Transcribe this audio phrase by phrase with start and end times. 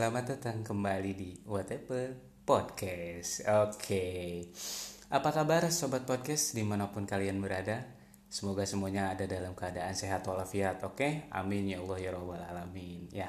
[0.00, 2.16] Selamat datang kembali di Whatever
[2.48, 3.44] Podcast.
[3.68, 4.40] Oke.
[5.12, 7.84] Apa kabar Sobat Podcast di mana pun kalian berada?
[8.32, 11.28] Semoga semuanya ada dalam keadaan sehat walafiat Oke?
[11.28, 13.28] Amin ya Allah ya Rabbal Alamin Ya.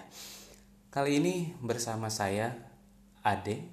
[0.88, 2.56] Kali ini bersama saya
[3.20, 3.68] Ade.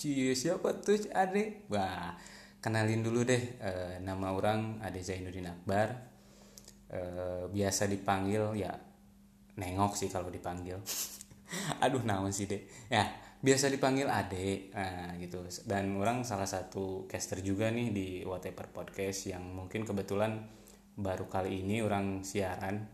[0.00, 1.68] Cie siapa tuh Ade?
[1.68, 2.16] Wah
[2.64, 5.92] kenalin dulu deh e, Nama orang Ade Zainuddin Akbar.
[6.88, 7.00] E,
[7.52, 8.72] Biasa dipanggil ya
[9.60, 10.80] nengok sih kalau dipanggil
[11.84, 15.40] aduh naon sih deh ya biasa dipanggil ade nah, gitu.
[15.64, 20.44] Dan orang salah satu caster juga nih di whatever podcast yang mungkin kebetulan
[21.00, 22.84] baru kali ini orang siaran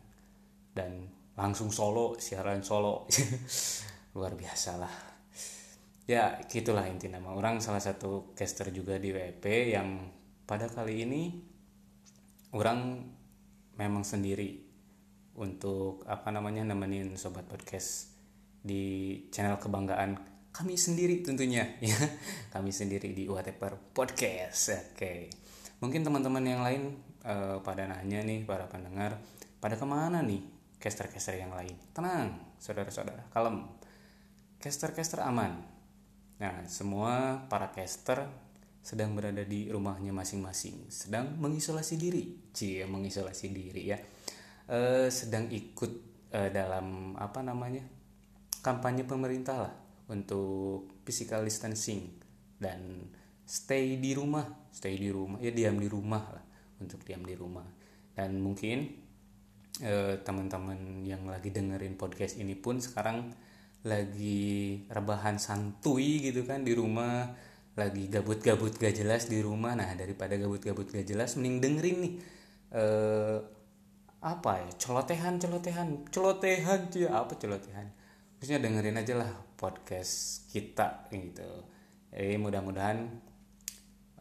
[0.71, 3.11] dan langsung solo siaran solo.
[4.17, 4.95] Luar biasa lah.
[6.07, 7.35] Ya gitulah inti nama.
[7.35, 10.07] Orang salah satu caster juga di WP yang
[10.47, 11.23] pada kali ini
[12.55, 13.03] orang
[13.75, 14.63] memang sendiri
[15.37, 18.16] untuk apa namanya nemenin sobat podcast
[18.67, 22.01] di channel kebanggaan kami sendiri tentunya ya.
[22.55, 24.73] Kami sendiri di whatever podcast.
[24.73, 24.97] Oke.
[24.97, 25.21] Okay.
[25.77, 26.97] mungkin teman-teman yang lain
[27.29, 29.21] uh, pada nanya nih para pendengar
[29.61, 30.41] pada ke mana nih
[30.81, 31.77] caster-caster yang lain?
[31.93, 33.69] Tenang saudara-saudara kalem.
[34.57, 35.61] Caster-caster aman.
[36.41, 38.25] Nah semua para caster
[38.81, 42.49] sedang berada di rumahnya masing-masing sedang mengisolasi diri.
[42.57, 44.01] Cie mengisolasi diri ya.
[44.73, 45.93] Uh, sedang ikut
[46.33, 47.96] uh, dalam apa namanya
[48.67, 49.75] kampanye pemerintah lah
[50.11, 52.11] untuk physical distancing
[52.59, 53.07] dan
[53.47, 56.45] stay di rumah stay di rumah ya diam di rumah lah
[56.85, 57.65] untuk diam di rumah.
[58.13, 58.93] Dan mungkin
[59.81, 63.33] uh, teman-teman yang lagi dengerin podcast ini pun sekarang
[63.89, 67.33] lagi rebahan santuy gitu kan di rumah
[67.77, 69.73] lagi gabut-gabut gak jelas di rumah.
[69.73, 72.15] Nah daripada gabut-gabut gak jelas mending dengerin nih
[72.77, 73.39] uh,
[74.21, 77.87] apa ya celotehan celotehan celotehan sih apa celotehan
[78.37, 81.49] maksudnya dengerin aja lah podcast kita gitu.
[82.13, 83.09] Jadi mudah-mudahan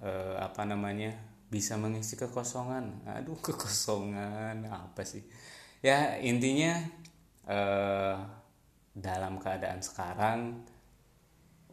[0.03, 1.15] eh, apa namanya
[1.51, 3.05] bisa mengisi kekosongan.
[3.07, 5.23] Aduh kekosongan apa sih?
[5.83, 6.79] Ya intinya
[7.45, 8.15] eh,
[8.95, 10.63] dalam keadaan sekarang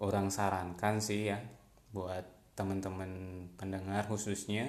[0.03, 1.39] orang sarankan sih ya
[1.95, 2.27] buat
[2.59, 4.69] teman-teman pendengar khususnya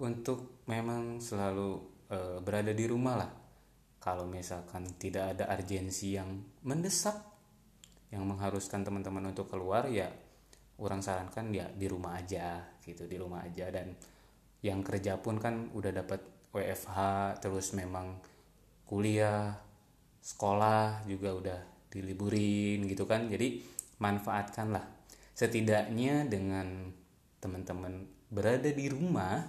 [0.00, 3.32] untuk memang selalu e, berada di rumah lah.
[4.00, 7.16] Kalau misalkan tidak ada urgensi yang mendesak
[8.10, 10.10] yang mengharuskan teman-teman untuk keluar ya
[10.80, 13.68] orang sarankan ya di rumah aja gitu di rumah aja.
[13.68, 13.94] Dan
[14.64, 16.98] yang kerja pun kan udah dapat WFH
[17.38, 18.18] terus memang
[18.84, 19.54] kuliah
[20.20, 21.60] sekolah juga udah
[21.92, 23.28] diliburin gitu kan.
[23.28, 23.60] Jadi
[24.00, 24.84] manfaatkanlah.
[25.36, 26.92] Setidaknya dengan
[27.40, 29.40] teman-teman berada di rumah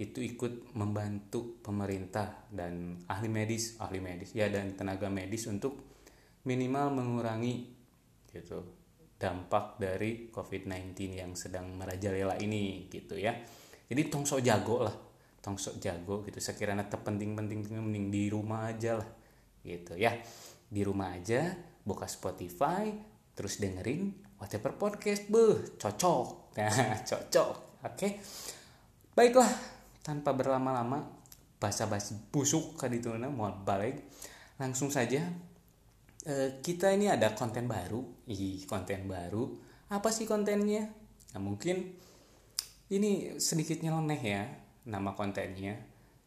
[0.00, 5.89] itu ikut membantu pemerintah dan ahli medis, ahli medis ya dan tenaga medis untuk
[6.44, 7.68] minimal mengurangi
[8.30, 8.80] gitu
[9.20, 13.36] dampak dari COVID-19 yang sedang merajalela ini gitu ya.
[13.84, 14.96] Jadi tongsok jago lah,
[15.44, 16.40] tongsok jago gitu.
[16.40, 19.08] Sekiranya terpenting-penting mending di rumah aja lah
[19.60, 20.16] gitu ya.
[20.70, 21.52] Di rumah aja,
[21.84, 22.88] buka Spotify,
[23.36, 26.26] terus dengerin whatever podcast, beh, cocok.
[26.60, 27.52] Nah, cocok.
[27.86, 27.94] Oke.
[27.94, 28.10] Okay?
[29.14, 29.48] Baiklah,
[30.00, 31.20] tanpa berlama-lama
[31.60, 34.00] basa-basi busuk kadituna mau balik
[34.56, 35.28] langsung saja
[36.24, 38.00] e, kita ini ada konten baru.
[38.28, 39.56] Ih konten baru.
[39.90, 40.86] Apa sih kontennya?
[41.34, 41.96] Nah mungkin
[42.90, 44.42] ini sedikit nyeleneh ya
[44.88, 45.78] nama kontennya.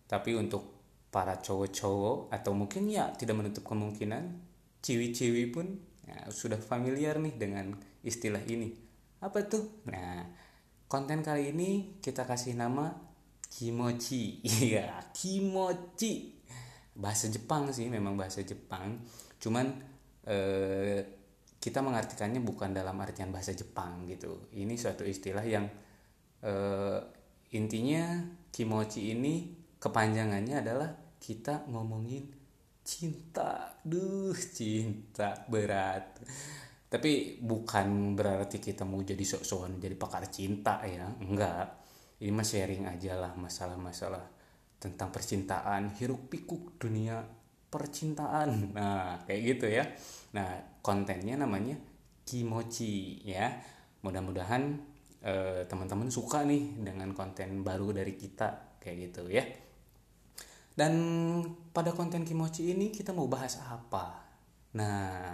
[0.07, 0.73] Tapi untuk
[1.13, 4.33] para cowok-cowok atau mungkin ya tidak menutup kemungkinan
[4.81, 5.77] ciwi-ciwi pun
[6.09, 8.73] ya, sudah familiar nih dengan istilah ini.
[9.21, 9.85] Apa tuh?
[9.87, 10.25] Nah
[10.89, 12.91] konten kali ini kita kasih nama
[13.47, 14.41] kimochi.
[14.67, 16.41] Iya kimochi.
[16.93, 19.01] Bahasa Jepang sih memang bahasa Jepang
[19.43, 19.67] cuman
[20.23, 20.99] eh,
[21.59, 24.47] kita mengartikannya bukan dalam artian bahasa Jepang gitu.
[24.55, 25.67] Ini suatu istilah yang
[26.43, 26.99] eh,
[27.51, 32.31] intinya kimochi ini kepanjangannya adalah kita ngomongin
[32.83, 33.79] cinta.
[33.83, 36.23] Duh cinta berat.
[36.87, 41.07] Tapi bukan berarti kita mau jadi sok-sokan jadi pakar cinta ya.
[41.19, 41.83] Enggak.
[42.23, 44.23] Ini mah sharing aja lah masalah-masalah
[44.79, 47.42] tentang percintaan hiruk pikuk dunia
[47.73, 48.49] percintaan.
[48.77, 49.89] Nah kayak gitu ya.
[50.37, 51.73] Nah kontennya namanya
[52.21, 53.49] kimochi ya.
[54.05, 54.77] Mudah-mudahan
[55.25, 59.41] eh, teman-teman suka nih dengan konten baru dari kita kayak gitu ya.
[60.73, 60.93] Dan
[61.73, 64.21] pada konten kimochi ini kita mau bahas apa?
[64.77, 65.33] Nah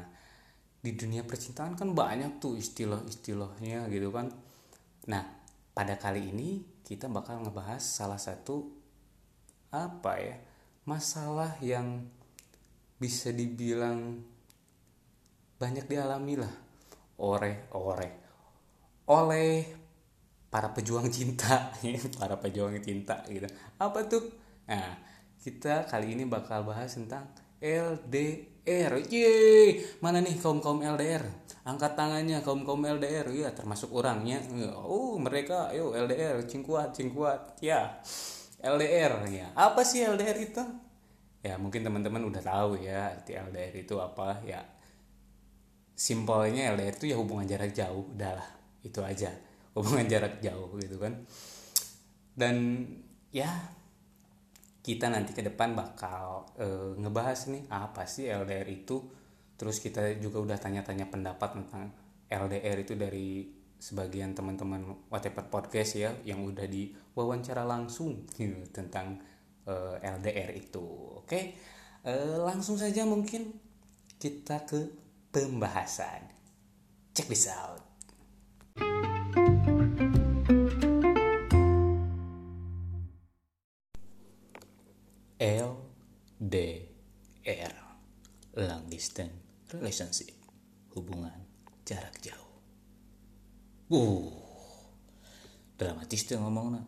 [0.79, 4.31] di dunia percintaan kan banyak tuh istilah-istilahnya gitu kan.
[5.11, 5.23] Nah
[5.75, 8.67] pada kali ini kita bakal ngebahas salah satu
[9.69, 10.35] apa ya
[10.89, 12.09] masalah yang
[12.99, 14.19] bisa dibilang
[15.55, 16.53] banyak dialami lah.
[17.23, 18.11] Oleh oleh.
[19.09, 19.65] Oleh
[20.51, 21.71] para pejuang cinta
[22.19, 23.47] para pejuang cinta gitu.
[23.79, 24.23] Apa tuh?
[24.67, 24.99] Nah
[25.39, 31.23] kita kali ini bakal bahas tentang LDR Yeay, mana nih kaum kaum LDR
[31.67, 34.41] angkat tangannya kaum kaum LDR ya termasuk orangnya.
[34.75, 35.71] Oh mereka.
[35.71, 38.01] Yuk LDR cingkuat cingkuat ya
[38.59, 40.63] LDR ya apa sih LDR itu
[41.39, 44.43] ya mungkin teman-teman udah tahu ya arti LDR itu apa.
[44.43, 44.61] Ya
[45.95, 48.49] simpelnya LDR itu ya hubungan jarak jauh udahlah
[48.83, 49.31] itu aja.
[49.77, 51.23] Hubungan jarak jauh gitu kan.
[52.35, 52.83] Dan
[53.29, 53.47] ya
[54.79, 59.07] kita nanti ke depan bakal e, ngebahas nih apa sih LDR itu.
[59.59, 61.91] Terus kita juga udah tanya-tanya pendapat tentang
[62.31, 69.19] LDR itu dari sebagian teman-teman whatever podcast ya yang udah di wawancara langsung gitu, tentang
[69.69, 70.81] e, eh, LDR itu
[71.21, 71.39] oke
[72.01, 73.53] e, langsung saja mungkin
[74.17, 74.89] kita ke
[75.29, 76.25] pembahasan.
[77.13, 77.85] Check this out.
[85.39, 86.91] LDR
[88.59, 90.35] Long Distance Relationship
[90.91, 91.47] Hubungan
[91.87, 92.59] jarak jauh
[93.87, 94.27] Uh
[95.79, 96.83] Dramatis tuh ngomongnya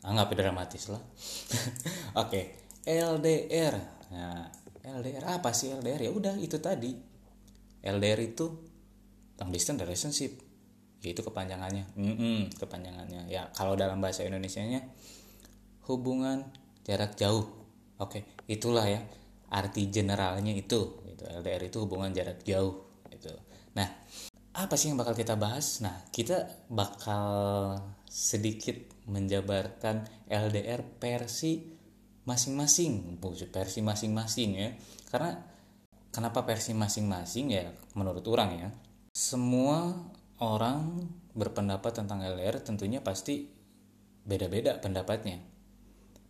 [0.00, 1.02] Anggap dramatis lah.
[2.20, 2.44] Oke okay.
[2.88, 3.76] LDR
[4.10, 4.48] Nah
[4.80, 6.96] LDR apa sih LDR ya udah itu tadi.
[7.80, 8.46] LDR itu
[9.40, 10.32] long distance relationship.
[11.00, 11.84] Yaitu kepanjangannya.
[11.96, 13.28] Mm -mm, kepanjangannya.
[13.28, 14.80] Ya kalau dalam bahasa Indonesia nya
[15.88, 16.48] hubungan
[16.84, 17.48] jarak jauh.
[18.00, 19.00] Oke itulah ya
[19.52, 21.04] arti generalnya itu.
[21.04, 23.32] Itu LDR itu hubungan jarak jauh itu
[23.76, 23.86] nah
[24.50, 25.78] apa sih yang bakal kita bahas?
[25.78, 27.78] Nah kita bakal
[28.10, 28.74] sedikit
[29.10, 31.80] menjabarkan LDR versi
[32.24, 33.18] masing-masing
[33.50, 34.70] versi masing-masing ya.
[35.10, 35.34] Karena
[36.14, 38.68] kenapa versi masing-masing ya menurut orang ya?
[39.10, 39.90] Semua
[40.38, 43.50] orang berpendapat tentang LDR tentunya pasti
[44.22, 45.42] beda-beda pendapatnya.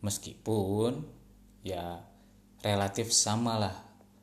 [0.00, 1.04] Meskipun
[1.60, 2.00] ya
[2.64, 3.76] relatif sama lah.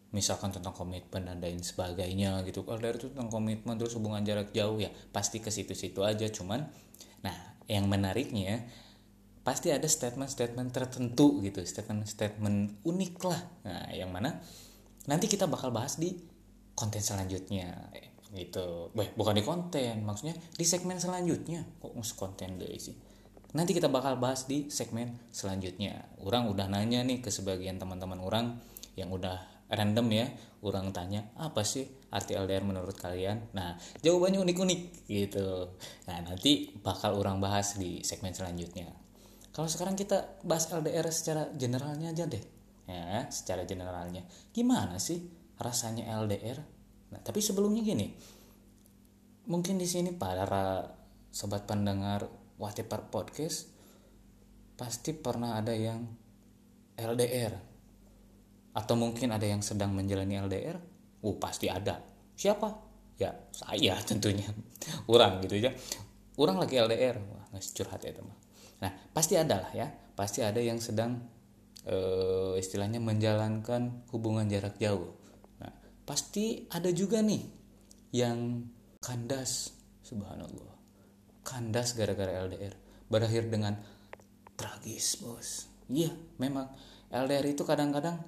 [0.07, 2.63] Misalkan tentang komitmen dan lain sebagainya gitu.
[2.65, 6.63] LDR itu tentang komitmen terus hubungan jarak jauh ya pasti ke situ-situ aja cuman.
[7.21, 8.67] Nah yang menariknya
[9.43, 13.41] pasti ada statement-statement tertentu gitu statement-statement unik lah.
[13.63, 14.39] Nah yang mana
[15.07, 16.15] nanti kita bakal bahas di
[16.75, 17.91] konten selanjutnya
[18.35, 18.91] gitu.
[18.91, 21.63] Bah, bukan di konten maksudnya di segmen selanjutnya.
[21.79, 22.95] Kok konten deh sih
[23.55, 26.03] nanti kita bakal bahas di segmen selanjutnya.
[26.19, 28.59] Orang udah nanya nih ke sebagian teman-teman orang
[28.99, 30.27] yang udah random ya
[30.63, 33.51] orang tanya apa sih arti LDR menurut kalian?
[33.51, 34.81] Nah jawabannya unik-unik
[35.11, 35.75] gitu.
[36.07, 38.87] Nah nanti bakal orang bahas di segmen selanjutnya.
[39.51, 42.43] Kalau sekarang kita bahas LDR secara generalnya aja deh.
[42.87, 44.23] Ya secara generalnya.
[44.55, 45.19] Gimana sih
[45.59, 46.59] rasanya LDR?
[47.11, 48.37] Nah tapi sebelumnya gini
[49.47, 50.83] mungkin di sini para
[51.31, 52.27] sobat pendengar
[52.59, 53.71] whatever podcast
[54.75, 56.03] pasti pernah ada yang
[56.99, 57.55] LDR
[58.77, 60.77] atau mungkin ada yang sedang menjalani LDR
[61.25, 61.97] uh pasti ada.
[62.37, 62.69] Siapa?
[63.17, 64.45] Ya saya tentunya.
[65.09, 65.73] Orang gitu ya
[66.37, 68.37] orang lagi LDR wah ngasih curhat ya teman.
[68.85, 69.89] Nah pasti ada lah ya.
[70.13, 71.17] Pasti ada yang sedang
[71.89, 75.15] uh, istilahnya menjalankan hubungan jarak jauh.
[75.61, 75.71] Nah,
[76.03, 77.43] pasti ada juga nih
[78.15, 78.65] yang
[79.01, 79.71] kandas,
[80.03, 80.75] subhanallah.
[81.45, 82.75] Kandas gara-gara LDR,
[83.07, 83.79] berakhir dengan
[84.59, 85.69] tragis, Bos.
[85.87, 86.67] Iya, memang.
[87.07, 88.19] LDR itu kadang-kadang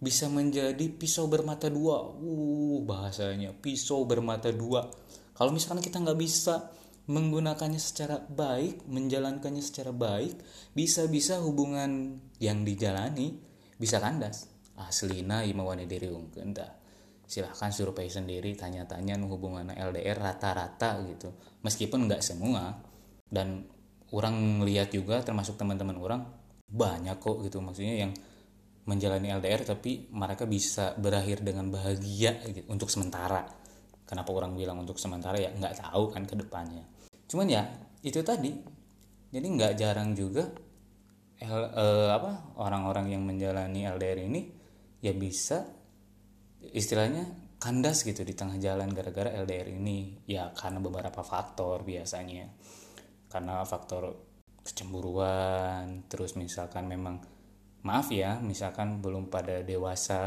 [0.00, 2.08] bisa menjadi pisau bermata dua.
[2.16, 4.88] Uh, bahasanya pisau bermata dua.
[5.36, 6.72] Kalau misalkan kita nggak bisa
[7.06, 10.40] menggunakannya secara baik, menjalankannya secara baik,
[10.72, 13.36] bisa-bisa hubungan yang dijalani
[13.76, 14.48] bisa kandas.
[14.80, 16.80] Aslina imawani diri ungkenta.
[17.30, 21.30] Silahkan survei sendiri, tanya-tanya hubungan LDR rata-rata gitu.
[21.62, 22.80] Meskipun nggak semua.
[23.30, 23.68] Dan
[24.10, 26.22] orang lihat juga termasuk teman-teman orang
[26.70, 28.12] banyak kok gitu maksudnya yang
[28.88, 33.44] menjalani LDR tapi mereka bisa berakhir dengan bahagia gitu, untuk sementara.
[34.08, 35.38] Kenapa orang bilang untuk sementara?
[35.38, 36.82] Ya nggak tahu kan ke depannya.
[37.30, 37.62] Cuman ya
[38.02, 38.50] itu tadi.
[39.30, 40.50] Jadi nggak jarang juga
[41.40, 44.50] L, eh, apa orang-orang yang menjalani LDR ini
[45.00, 45.62] ya bisa
[46.60, 50.26] istilahnya kandas gitu di tengah jalan gara-gara LDR ini.
[50.26, 52.50] Ya karena beberapa faktor biasanya.
[53.30, 54.18] Karena faktor
[54.66, 57.22] kecemburuan terus misalkan memang
[57.80, 60.20] maaf ya misalkan belum pada dewasa.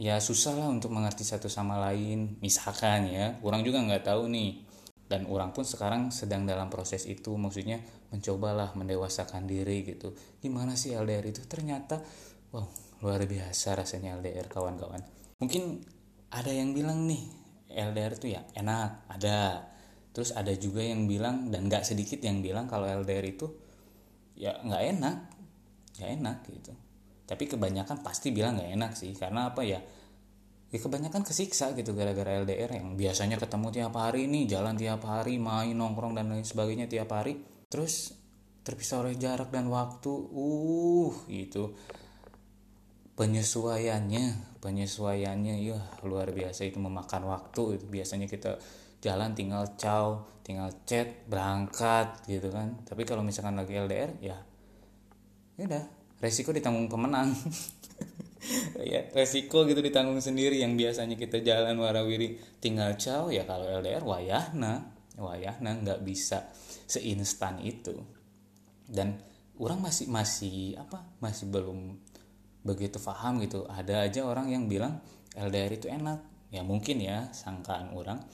[0.00, 2.40] Ya susah lah untuk mengerti satu sama lain.
[2.40, 4.64] Misalkan ya kurang juga nggak tahu nih.
[5.10, 7.36] Dan orang pun sekarang sedang dalam proses itu.
[7.36, 7.82] Maksudnya
[8.14, 10.16] mencobalah mendewasakan diri gitu.
[10.40, 11.44] Gimana sih LDR itu?
[11.44, 12.00] Ternyata
[12.54, 12.64] wow
[13.00, 15.00] luar biasa rasanya LDR kawan-kawan.
[15.40, 15.84] Mungkin
[16.30, 17.24] ada yang bilang nih
[17.72, 19.68] LDR tuh ya enak ada.
[20.10, 23.46] Terus ada juga yang bilang dan nggak sedikit yang bilang kalau LDR itu
[24.36, 25.16] ya nggak enak
[26.00, 26.72] nggak enak gitu.
[27.28, 29.78] Tapi kebanyakan pasti bilang nggak enak sih karena apa ya?
[30.70, 35.38] Ya kebanyakan kesiksa gitu gara-gara LDR yang biasanya ketemu tiap hari nih jalan tiap hari
[35.38, 37.42] main nongkrong dan lain sebagainya tiap hari.
[37.70, 38.14] Terus
[38.62, 40.10] terpisah oleh jarak dan waktu.
[40.30, 41.74] Uh gitu.
[43.18, 48.60] Penyesuaiannya penyesuaiannya ya luar biasa itu memakan waktu itu biasanya kita
[49.00, 52.78] jalan tinggal caw tinggal chat berangkat gitu kan.
[52.84, 54.38] Tapi kalau misalkan lagi LDR ya
[55.60, 55.84] ya udah
[56.24, 57.36] resiko ditanggung pemenang.
[58.80, 62.40] Ya resiko gitu ditanggung sendiri yang biasanya kita jalan warawiri.
[62.56, 64.96] Tinggal caw ya kalau LDR wayahna.
[65.20, 66.48] Wayahna nggak bisa
[66.88, 67.92] seinstan itu.
[68.88, 69.20] Dan
[69.60, 72.00] orang masih masih apa masih belum
[72.64, 73.68] begitu paham gitu.
[73.68, 75.04] Ada aja orang yang bilang
[75.36, 76.24] LDR itu enak.
[76.48, 78.24] Ya mungkin ya sangkaan orang.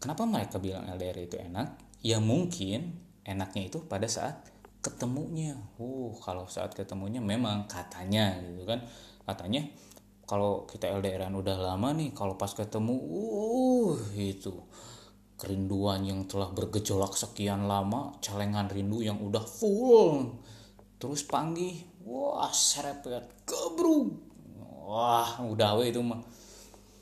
[0.00, 2.00] Kenapa mereka bilang LDR itu enak?
[2.00, 2.96] Ya mungkin
[3.28, 4.51] enaknya itu pada saat
[4.82, 5.54] ketemunya.
[5.78, 8.82] Uh, kalau saat ketemunya memang katanya gitu kan.
[9.22, 9.62] Katanya
[10.26, 14.52] kalau kita LDRan udah lama nih, kalau pas ketemu uh itu
[15.38, 20.38] kerinduan yang telah bergejolak sekian lama, celengan rindu yang udah full.
[20.98, 24.18] Terus panggil, wah serepet, kebruk.
[24.82, 26.22] Wah, udah we itu mah.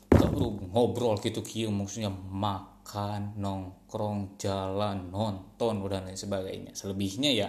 [0.09, 6.75] Kebruk ngobrol gitu kieu maksudnya mak makan, nongkrong, jalan, nonton, dan lain sebagainya.
[6.75, 7.47] Selebihnya ya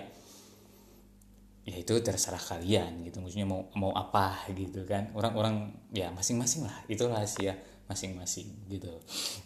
[1.62, 3.23] ya itu terserah kalian gitu.
[3.23, 5.14] Maksudnya mau mau apa gitu kan.
[5.14, 6.76] Orang-orang ya masing-masing lah.
[6.90, 8.90] Itu rahasia masing-masing gitu.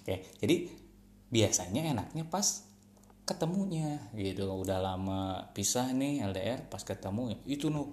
[0.03, 0.71] Oke jadi
[1.29, 2.65] biasanya enaknya pas
[3.27, 4.47] ketemunya gitu.
[4.49, 7.93] Udah lama pisah nih LDR pas ketemu itu nu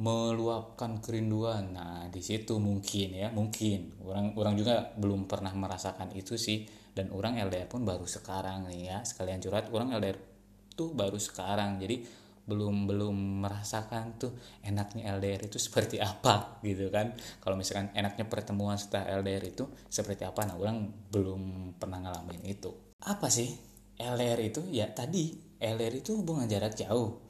[0.00, 1.76] meluapkan kerinduan.
[1.76, 4.00] Nah di situ mungkin ya mungkin.
[4.06, 6.64] Orang orang juga belum pernah merasakan itu sih.
[6.92, 8.98] Dan orang LDR pun baru sekarang nih ya.
[9.04, 10.16] Sekalian curhat orang LDR
[10.76, 11.80] tuh baru sekarang.
[11.80, 14.34] Jadi belum belum merasakan tuh
[14.66, 17.14] enaknya LDR itu seperti apa gitu kan.
[17.38, 22.70] Kalau misalkan enaknya pertemuan setelah LDR itu seperti apa nah orang belum pernah ngalamin itu.
[23.02, 23.50] Apa sih
[23.98, 24.62] LDR itu?
[24.70, 27.22] Ya tadi LDR itu hubungan jarak jauh.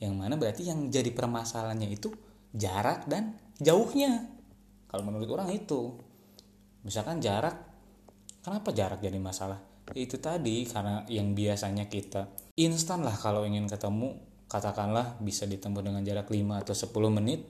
[0.00, 2.12] Yang mana berarti yang jadi permasalahannya itu
[2.56, 4.28] jarak dan jauhnya.
[4.88, 5.96] Kalau menurut orang itu
[6.84, 7.70] misalkan jarak
[8.40, 9.60] Kenapa jarak jadi masalah?
[9.92, 12.24] Itu tadi karena yang biasanya kita
[12.56, 14.16] instan lah kalau ingin ketemu
[14.50, 16.34] katakanlah bisa ditempuh dengan jarak 5
[16.66, 16.90] atau 10
[17.22, 17.46] menit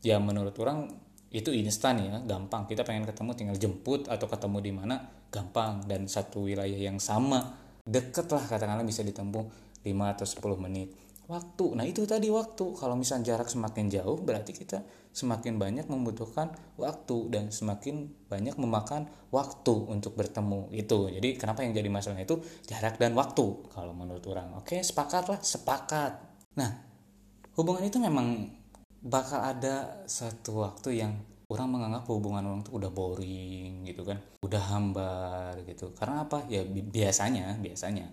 [0.00, 0.88] ya menurut orang
[1.30, 2.66] itu instan ya gampang.
[2.66, 4.96] Kita pengen ketemu tinggal jemput atau ketemu di mana
[5.30, 5.86] gampang.
[5.86, 7.54] Dan satu wilayah yang sama
[7.86, 9.46] deket lah katakanlah bisa ditempuh
[9.86, 10.90] 5 atau 10 menit.
[11.30, 11.78] Waktu.
[11.78, 12.74] Nah itu tadi waktu.
[12.74, 14.82] Kalau misalnya jarak semakin jauh berarti kita
[15.14, 21.14] semakin banyak membutuhkan waktu dan semakin banyak memakan waktu untuk bertemu itu.
[21.14, 22.42] Jadi kenapa yang jadi masalah itu?
[22.66, 24.58] Jarak dan waktu kalau menurut orang.
[24.58, 25.38] Oke sepakat lah.
[25.38, 26.70] Sepakat nah
[27.54, 28.50] hubungan itu memang
[29.00, 31.12] bakal ada satu waktu yang
[31.50, 34.18] orang menganggap hubungan orang itu udah boring gitu kan
[34.50, 35.94] udah hambar gitu.
[35.94, 36.42] Karena apa?
[36.50, 38.10] Ya biasanya biasanya.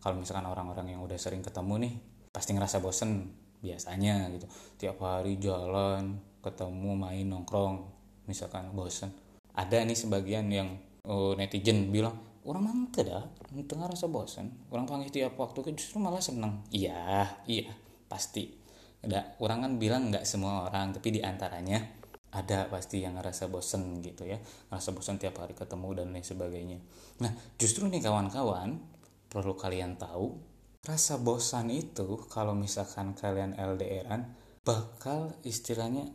[0.00, 1.94] Kalau misalkan orang-orang yang udah sering ketemu nih
[2.32, 3.28] pasti ngerasa bosen
[3.60, 4.46] biasanya gitu.
[4.80, 7.84] Tiap hari jalan ketemu main nongkrong
[8.24, 9.12] misalkan bosen.
[9.52, 13.24] Ada nih sebagian yang oh, netizen bilang orang mah tidak
[13.64, 14.52] tengah rasa bosen.
[14.68, 16.60] Orang panggil tiap waktu kan justru malah seneng.
[16.68, 17.72] Iya iya.
[18.06, 18.52] Pasti.
[19.04, 21.80] Ada orang kan bilang nggak semua orang tapi di antaranya
[22.34, 24.36] ada pasti yang ngerasa bosen gitu ya.
[24.68, 26.78] Ngerasa bosen tiap hari ketemu dan lain sebagainya.
[27.24, 28.76] Nah justru nih kawan-kawan
[29.32, 30.36] perlu kalian tahu
[30.84, 36.12] rasa bosan itu kalau misalkan kalian LDRan bakal istilahnya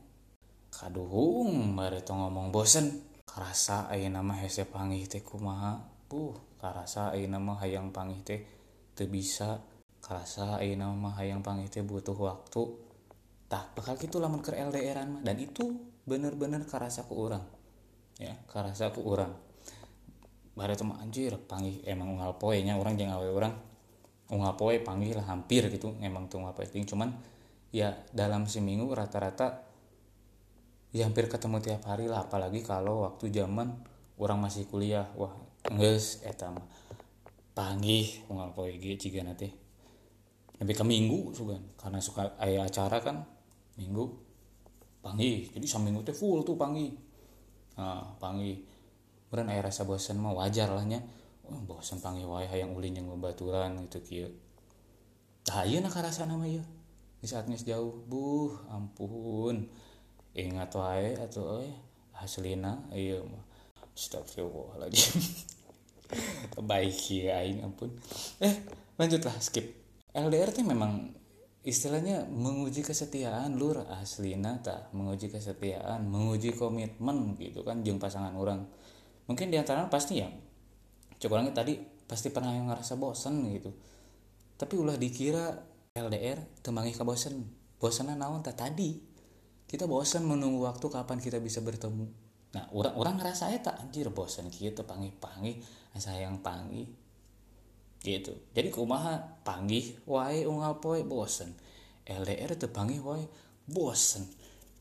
[0.69, 3.09] kaduhung bareto ngomong bosen.
[3.25, 8.41] Karasa ayo nama hese panggih teh kumaha buh karasa ayo nama hayang panggih teh
[8.97, 9.61] teu bisa.
[10.01, 12.65] Karasa ayo nama hayang panggih teh butuh waktu.
[13.45, 15.21] Tak bakal gitu lamun ke LDRan mah.
[15.21, 15.77] Dan itu
[16.09, 17.45] bener-bener karasa ku orang
[18.19, 19.31] ya karasa ku orang
[20.57, 23.53] bareto mah anjir panggih emang unggal poenya orang jangan awe orang
[24.59, 25.95] poe panggil hampir gitu.
[26.03, 27.15] Emang tuh apa itu cuman
[27.71, 29.65] ya dalam seminggu rata-rata
[30.93, 32.27] ya hampir ketemu tiap hari lah.
[32.27, 33.73] Apalagi kalau waktu zaman
[34.19, 35.09] orang masih kuliah.
[35.17, 35.33] Wah
[35.67, 36.63] nges eta mah
[37.51, 38.07] panggil
[38.55, 39.51] poe gitu jika nanti
[40.63, 43.27] lebih ke minggu juga karena suka ayah acara kan
[43.75, 44.07] minggu
[45.03, 46.95] panggil jadi seminggu teh full tuh panggil
[47.75, 48.63] nah panggil
[49.27, 51.03] beran ayah rasa bosan mah wajar lahnya
[51.49, 54.29] oh, bosan panggil wae hayang ulin yang membaturan gitu kieu.
[55.45, 56.61] Tah ieu nak rasa nama ieu?
[57.19, 59.67] Di saat geus jauh buh ampun.
[60.37, 61.73] Ingat wae atau eh
[62.13, 63.48] hasilina iya mah
[63.99, 65.19] astagfirullahaladzim.
[66.69, 67.91] Baik ya aing ampun.
[68.39, 68.63] Eh
[68.95, 69.75] lanjutlah skip.
[70.15, 71.11] LDR tuh memang
[71.67, 78.63] istilahnya menguji kesetiaan lur aslina tak menguji kesetiaan menguji komitmen gitu kan jeng pasangan orang.
[79.27, 80.31] Mungkin di antara pasti ya
[81.19, 81.77] coba tadi
[82.07, 83.75] pasti pernah yang ngerasa bosan gitu.
[84.55, 85.51] Tapi ulah dikira
[85.93, 87.43] LDR temangi ke bosan
[87.79, 88.99] bosannya naon tak tadi
[89.69, 93.77] kita bosan menunggu waktu kapan kita bisa bertemu nah orang orang ngerasa ya tak?
[93.77, 95.61] Anjir bosan gitu panggil panggil
[95.99, 96.87] sayang panggil
[97.99, 98.31] gitu.
[98.55, 99.19] Jadi kumaha?
[99.43, 101.51] Panggil wae unggal poe bosen
[102.07, 103.25] LDR itu panggil wae
[103.67, 104.25] bosen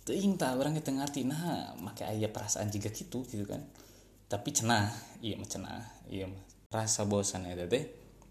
[0.08, 3.60] ting tak orang itu ngerti nah maka ayah perasaan juga gitu gitu kan.
[4.28, 4.88] Tapi cenah
[5.20, 6.40] iya mah cenah iya mah.
[6.72, 7.84] Rasa bosan itu teh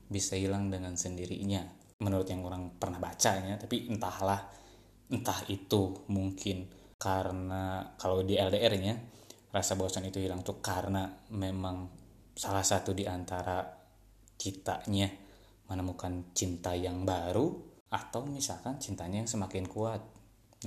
[0.10, 1.62] bisa hilang dengan sendirinya.
[2.02, 4.42] Menurut yang orang pernah bacanya tapi entahlah
[5.14, 6.66] entah itu mungkin
[6.98, 8.98] karena kalau di LDR nya
[9.58, 11.90] rasa bosan itu hilang tuh karena memang
[12.38, 13.66] salah satu di antara
[14.38, 15.10] kitanya
[15.66, 17.50] menemukan cinta yang baru
[17.90, 20.00] atau misalkan cintanya yang semakin kuat.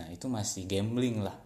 [0.03, 1.39] Nah itu masih gambling lah.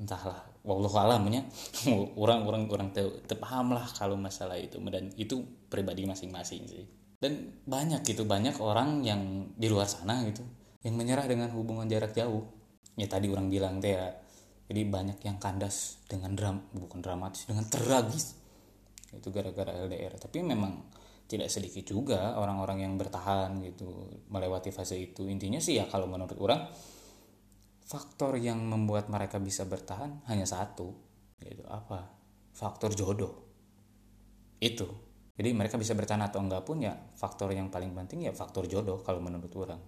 [0.00, 1.44] Entahlah wallah alamnya.
[2.22, 2.90] Orang orang
[3.28, 4.80] terpaham lah kalau masalah itu.
[4.88, 6.84] Dan itu pribadi masing-masing sih.
[7.16, 10.44] Dan banyak gitu banyak orang yang di luar sana gitu
[10.84, 12.44] yang menyerah dengan hubungan jarak jauh.
[12.92, 14.12] Ya tadi orang bilang teh ya
[14.66, 18.34] jadi banyak yang kandas dengan dram bukan dramatis dengan tragis.
[19.14, 20.82] Itu gara-gara LDR tapi memang
[21.26, 23.86] tidak sedikit juga orang-orang yang bertahan gitu
[24.30, 25.30] melewati fase itu.
[25.30, 26.66] Intinya sih ya kalau menurut orang
[27.86, 30.90] faktor yang membuat mereka bisa bertahan hanya satu
[31.38, 32.10] yaitu apa?
[32.50, 33.46] Faktor jodoh.
[34.58, 34.90] Itu.
[35.36, 38.98] Jadi mereka bisa bertahan atau enggak pun ya faktor yang paling penting ya faktor jodoh
[39.06, 39.78] kalau menurut orang.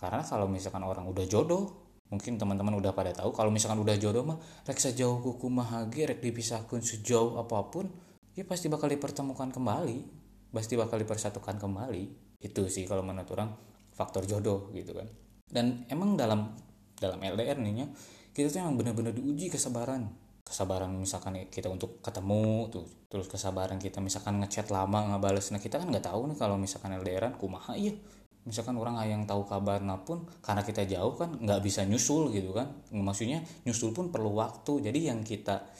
[0.00, 4.22] Karena kalau misalkan orang udah jodoh mungkin teman-teman udah pada tahu kalau misalkan udah jodoh
[4.22, 4.38] mah
[4.68, 7.88] rek sejauh kuku mahagi rek dipisahkan sejauh apa pun
[8.34, 10.26] ya pasti bakal dipertemukan kembali.
[10.54, 12.04] Pasti bakal dipersatukan kembali.
[12.38, 13.50] Itu sih kalau menurut orang
[13.94, 15.08] faktor jodoh gitu kan.
[15.46, 16.54] Dan emang dalam
[16.98, 17.86] dalam LDR nih ya
[18.34, 20.10] kita tuh emang benar-benar diuji kesabaran.
[20.44, 25.62] Kesabaran misalkan kita untuk ketemu tuh terus kesabaran kita misalkan ngechat lama nggak balas nah
[25.62, 27.96] kita kan nggak tahu nih kalau misalkan LDRan kumaha iya
[28.44, 32.70] misalkan orang yang tahu kabar pun karena kita jauh kan nggak bisa nyusul gitu kan.
[32.92, 34.84] Maksudnya nyusul pun perlu waktu.
[34.84, 35.72] Jadi yang kita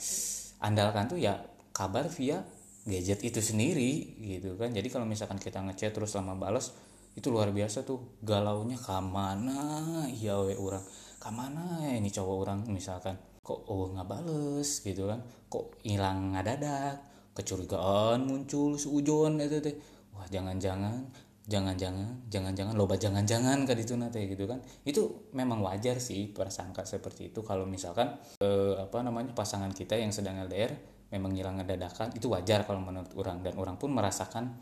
[0.64, 1.40] andalkan tuh ya
[1.77, 2.40] kabar via
[2.85, 4.72] gadget itu sendiri gitu kan.
[4.72, 6.72] Jadi kalau misalkan kita ngechat terus lama balas
[7.14, 8.20] itu luar biasa tuh.
[8.24, 10.85] Galaunya kamana ya we orang?
[11.20, 12.61] Kamana ya ini cowok orang?
[12.68, 14.81] Misalkan kok oh nggak bales?
[14.81, 15.20] Gitu kan.
[15.53, 19.74] Kok hilang ngadadak kecurigaan muncul seujon itu teh
[20.14, 21.03] wah jangan-jangan
[21.44, 24.64] jangan-jangan jangan-jangan loba jangan-jangan kan itu nate gitu kan.
[24.85, 27.44] Itu memang wajar sih prasangka seperti itu.
[27.44, 30.72] Kalau misalkan eh, apa namanya pasangan kita yang sedang LDR
[31.12, 33.44] memang hilang dadakan itu wajar kalau menurut orang.
[33.44, 34.57] Dan orang pun merasakan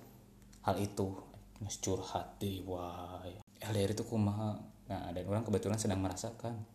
[0.66, 1.14] hal itu.
[1.62, 3.22] Mas curhat deh wah
[3.62, 4.58] LDR itu kumaha?
[4.90, 6.66] Nah dan orang kebetulan sedang merasakan.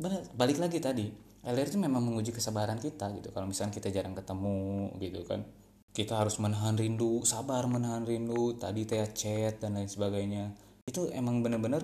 [0.00, 1.12] Nah, balik lagi tadi
[1.44, 3.30] LDR itu memang menguji kesabaran kita gitu.
[3.30, 5.44] Kalau misalnya kita jarang ketemu gitu kan
[5.90, 10.54] kita harus menahan rindu sabar menahan rindu tadi teh chat dan lain sebagainya.
[10.86, 11.82] Itu emang bener-bener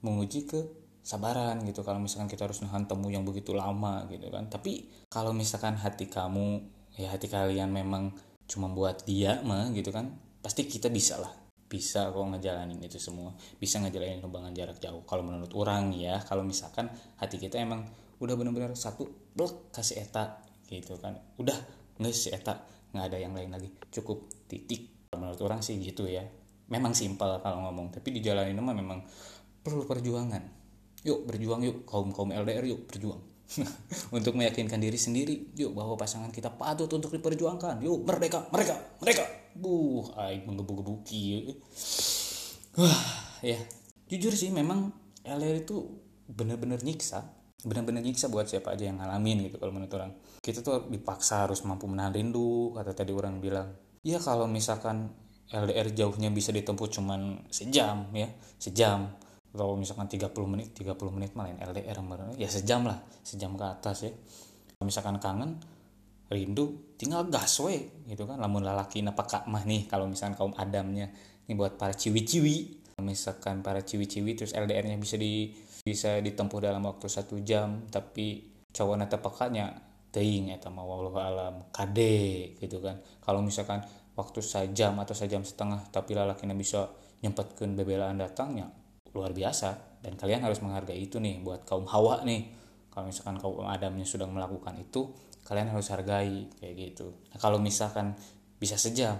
[0.00, 0.60] menguji ke
[1.02, 4.48] sabaran gitu kalau misalkan kita harus nahan temu yang begitu lama gitu kan.
[4.48, 6.64] Tapi kalau misalkan hati kamu
[6.96, 8.16] ya hati kalian memang
[8.48, 11.32] cuma buat dia mah gitu kan pasti kita bisa lah.
[11.68, 13.36] Bisa kok ngejalanin itu semua.
[13.60, 15.04] Bisa ngejalanin hubungan jarak jauh.
[15.04, 16.88] Kalau menurut orang ya kalau misalkan
[17.20, 17.84] hati kita emang
[18.16, 21.20] udah bener-bener satu blok kasih eta gitu kan.
[21.36, 21.56] Udah
[22.00, 23.68] nggak si eta nggak ada yang lain lagi.
[23.88, 25.12] Cukup titik.
[25.16, 26.24] Menurut orang sih gitu ya.
[26.68, 29.04] Memang simpel kalau ngomong tapi di jalan ini mah memang
[29.60, 30.40] perlu perjuangan.
[31.04, 31.76] Yuk berjuang yuk.
[31.88, 33.20] Kaum kaum LDR yuk berjuang.
[34.16, 37.84] Untuk meyakinkan diri sendiri yuk bahwa pasangan kita patut untuk diperjuangkan.
[37.84, 41.52] Yuk merdeka mereka mereka buh aing menggebu-gebuki
[42.80, 43.02] wah
[43.44, 43.60] ya.
[44.08, 44.92] Jujur sih memang
[45.24, 45.88] LDR itu
[46.28, 50.12] bener-bener nyiksa benar-benar nyiksa buat siapa aja yang ngalamin gitu kalau menurut orang.
[50.42, 53.70] Kita tuh dipaksa harus mampu menahan rindu kata tadi orang bilang.
[54.02, 55.14] Ya kalau misalkan
[55.52, 59.14] LDR jauhnya bisa ditempuh cuman sejam ya sejam.
[59.52, 62.00] Kalau misalkan 30 menit 30 menit malah LDR
[62.40, 64.12] ya sejam lah sejam ke atas ya.
[64.74, 65.60] Kalau misalkan kangen
[66.32, 68.40] rindu tinggal gas we gitu kan.
[68.40, 71.12] Lamun lalaki napa kak mah nih kalau misalkan kaum adamnya.
[71.46, 72.82] Ini buat para ciwi-ciwi.
[73.02, 78.96] Misalkan para ciwi-ciwi terus LDR-nya bisa di bisa ditempuh dalam waktu satu jam tapi cowok
[78.96, 79.74] nata pekanya
[80.14, 83.02] teing eta mah wallahu alam kade gitu kan.
[83.20, 83.82] Kalau misalkan
[84.14, 86.88] waktu sejam atau sejam setengah tapi lalaki bisa
[87.20, 88.70] nyempatkan bebelaan datangnya
[89.12, 90.00] luar biasa.
[90.02, 92.50] Dan kalian harus menghargai itu nih buat kaum hawa nih.
[92.92, 95.10] Kalau misalkan kaum adamnya sudah melakukan itu
[95.42, 97.10] kalian harus hargai kayak gitu.
[97.32, 98.14] Nah kalau misalkan
[98.62, 99.18] bisa saja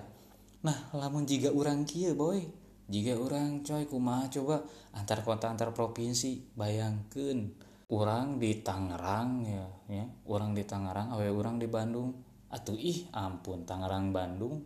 [0.62, 2.46] nah lamun jika orang kia boy
[2.90, 4.64] jika orang coy kumaha coba?
[4.96, 7.52] Antar kota antar provinsi bayangkan
[7.92, 12.16] orang di Tangerang ya ya orang di Tangerang awe orang di Bandung.
[12.52, 14.64] Atuh ih ampun Tangerang Bandung.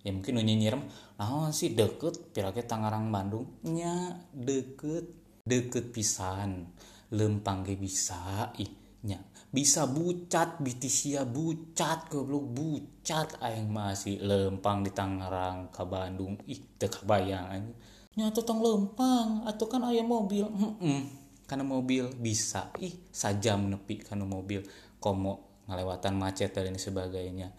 [0.00, 0.80] Ya mungkin nyinyir
[1.20, 3.60] nah sih deket pirake Tangerang Bandung?
[3.64, 5.08] Nya deket
[5.44, 6.72] deket pisan
[7.10, 8.70] lempang ge bisa ih
[9.04, 9.20] nya.
[9.50, 16.38] Bisa bucat bitisia bucat goblok bucat aing masih lempang di Tangerang ke Bandung.
[16.46, 17.74] Ih teu kabayang
[18.18, 20.44] nyata tong lempang atau kan ayam mobil.
[20.46, 21.02] Heeh
[21.50, 22.70] karena mobil bisa.
[22.78, 24.62] Ih sajam nepi karena mobil.
[25.02, 27.50] Komo ngelewatan macet dan sebagainya.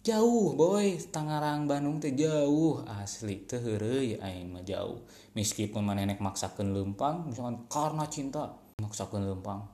[0.00, 0.96] Jauh boy.
[1.12, 2.80] Tangerang Bandung teh jauh.
[2.88, 5.04] Asli teh heureuy aing mah jauh.
[5.36, 9.68] Meskipun manenek maksakeun lempang misalkan karena cinta maksakeun lempang.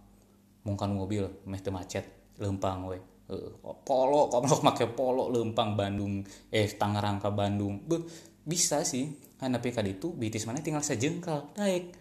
[0.66, 2.98] Mungkin mobil meh macet lempang we.
[2.98, 3.15] uh,
[3.82, 7.82] polo kalau make polo lempang Bandung eh Tangerang ke Bandung.
[7.82, 8.06] Beuh,
[8.46, 9.10] bisa sih.
[9.36, 11.52] Karena PKD itu bitis mana tinggal sejengkal.
[11.58, 11.92] Naik.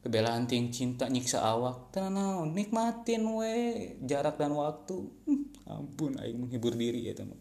[0.00, 1.92] Kebelaan ting cinta nyiksa awak.
[1.92, 3.54] Tenang nikmatin we.
[4.00, 4.96] Jarak dan waktu.
[5.28, 7.36] Hmm, ampun aing menghibur diri ya teman.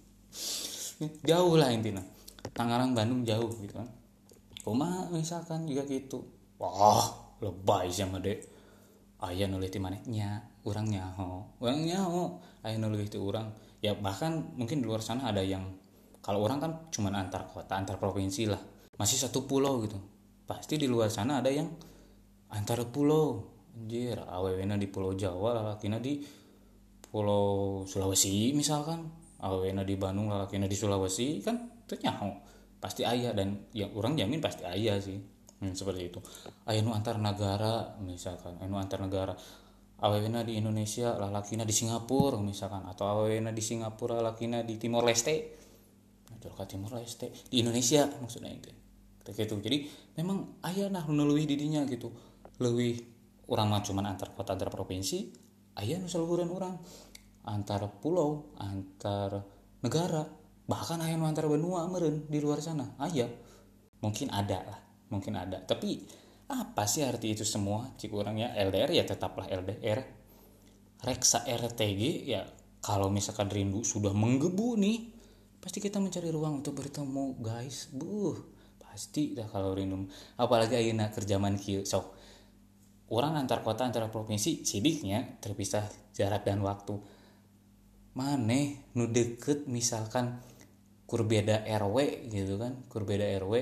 [1.23, 2.03] Jauh lah intinya.
[2.51, 3.87] Tangerang Bandung jauh gitu kan.
[4.61, 6.27] Kuma misalkan juga gitu.
[6.59, 7.07] Wah
[7.39, 8.43] lebay sama dek.
[9.23, 9.79] Ayah nulis di
[10.67, 11.45] orang nyaho.
[11.61, 12.39] Orang nyaho.
[12.63, 15.63] Ayah nulis itu orang ya bahkan mungkin di luar sana ada yang
[16.19, 18.59] kalau orang kan cuma antar kota antar provinsi lah.
[18.99, 19.95] Masih satu pulau gitu.
[20.43, 21.71] Pasti di luar sana ada yang
[22.51, 23.55] antar pulau.
[23.79, 26.19] Anjir awewena di pulau Jawa lalakina di
[27.07, 29.07] pulau Sulawesi misalkan.
[29.39, 31.55] Awena di Bandung lalakina di Sulawesi kan
[31.87, 32.27] ternyata
[32.83, 35.15] pasti ayah dan yang orang jamin pasti ayah sih.
[35.63, 36.19] Hmm, seperti itu.
[36.67, 39.31] Ayah nu antar negara misalkan ayah nu antar negara
[40.03, 42.85] awena di Indonesia lalakina di Singapura misalkan.
[42.87, 45.35] Atau awena di Singapura lalakina di Timor Leste.
[46.39, 47.31] Ke Timor Leste.
[47.47, 48.71] Di Indonesia maksudnya itu.
[49.29, 49.55] Gitu.
[49.61, 49.85] Jadi
[50.17, 52.09] memang ayah nah nuluih didinya gitu.
[52.57, 55.33] Lebih orang mah cuman antar kota antar provinsi
[55.81, 56.77] ayah nu seluruhan orang
[57.49, 59.41] antar pulau antar
[59.81, 60.21] negara
[60.69, 62.93] bahkan ayah antar benua meren di luar sana.
[63.01, 63.29] Ayah
[64.05, 64.79] mungkin ada lah.
[65.09, 65.65] Mungkin ada.
[65.65, 66.05] Tapi
[66.49, 67.93] apa sih arti itu semua?
[67.93, 70.01] Cik orangnya LDR ya tetaplah LDR
[70.99, 72.43] reksa RTG ya
[72.81, 74.97] kalau misalkan rindu sudah menggebu nih
[75.61, 77.93] pasti kita mencari ruang untuk bertemu guys.
[77.93, 78.35] Buh
[78.81, 80.09] pasti dah kalau rindu.
[80.41, 81.85] Apalagi ayeuna kerjaman kieu.
[81.85, 82.17] Sok
[83.13, 85.85] orang antar kota antar provinsi sidiknya terpisah
[86.17, 86.97] jarak dan waktu.
[88.17, 90.41] Maneh nu deket misalkan
[91.05, 93.53] kur beda RW gitu kan kur beda RW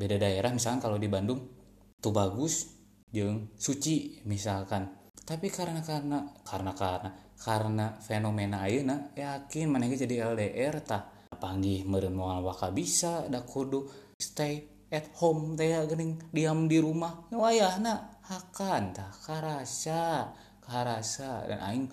[0.00, 1.59] beda daerah misalkan kalau di Bandung
[2.00, 2.80] tuh bagus
[3.12, 3.52] jeng.
[3.54, 4.88] Suci misalkan.
[5.20, 11.06] Tapi karena karena karena karena karena fenomena ayeuna yakin maneh jadi LDR tah.
[11.40, 13.86] Panggih meureun moal waka bisa da kudu
[14.18, 16.18] stay at home teh gening.
[16.34, 18.20] Diam di rumah wayahna.
[18.26, 21.46] Hakan tah karasa karasa.
[21.46, 21.86] Dan aing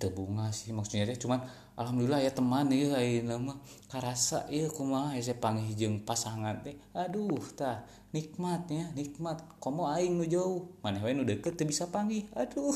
[0.00, 1.20] teu bunga sih maksudnya teh.
[1.20, 1.44] Cuman
[1.78, 2.98] alhamdulillah ya teman ya
[3.38, 3.54] mah
[3.86, 6.74] karasa ieu kumaha hese panggih jeung pasangan teh.
[6.92, 9.46] Aduh tah nikmatnya nikmat.
[9.62, 10.74] Komo aing nu jauh.
[10.82, 12.74] Maneh wae nu deket teu bisa panggih aduh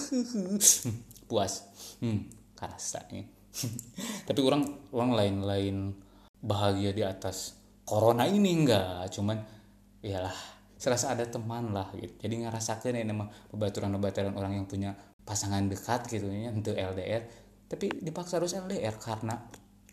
[1.29, 1.67] puas.
[1.99, 3.27] Hmm karasanya
[4.31, 4.63] tapi orang
[4.95, 5.77] orang lain-lain
[6.39, 9.11] bahagia di atas corona ini enggak.
[9.11, 9.37] Cuman
[10.01, 10.35] iyalah
[10.79, 12.15] serasa ada teman lah gitu.
[12.23, 17.42] Jadi ngerasakan ini mah pembaturan-pembaturan orang yang punya pasangan dekat gitu ya untuk LDR
[17.73, 19.33] tapi dipaksa harus LDR karena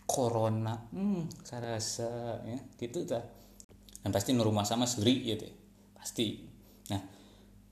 [0.04, 0.76] corona.
[0.92, 1.32] Hmm.
[1.40, 3.24] Serasa ya gitu ta.
[4.04, 5.56] Dan pasti nu rumah sama suri gitu ya.
[5.96, 6.44] pasti.
[6.92, 7.02] Nah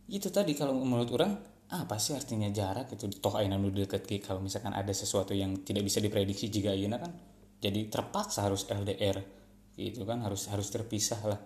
[0.08, 1.36] itu tadi kalau menurut orang
[1.68, 5.84] apa sih artinya jarak itu toh ayeuna nu deket kalau misalkan ada sesuatu yang tidak
[5.84, 7.12] bisa diprediksi jika ayeuna kan
[7.60, 9.20] jadi terpaksa harus LDR
[9.76, 10.24] gitu kan?
[10.24, 11.40] Harus harus terpisah lah.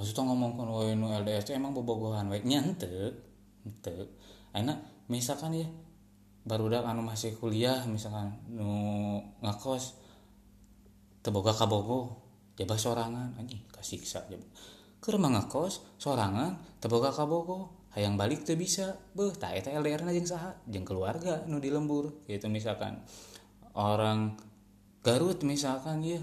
[0.00, 2.32] Maksudnya ngomong kan nu LDR itu emang bobogohan.
[2.32, 2.88] Wae nyante
[3.62, 4.08] ente
[4.56, 5.68] enak misalkan ya
[6.42, 9.98] baru udah anu masih kuliah misalkan nu ngakos
[11.22, 12.18] teboga kabogo
[12.58, 14.50] jabah sorangan anjing kasiksa jabah
[14.98, 20.56] keur ngakos sorangan teboga kabogo hayang balik tuh bisa beh tak eta LDR jeung saha
[20.64, 23.04] jeung keluarga nu di lembur gitu misalkan.
[23.72, 24.36] Orang
[25.02, 26.20] Garut misalkan ya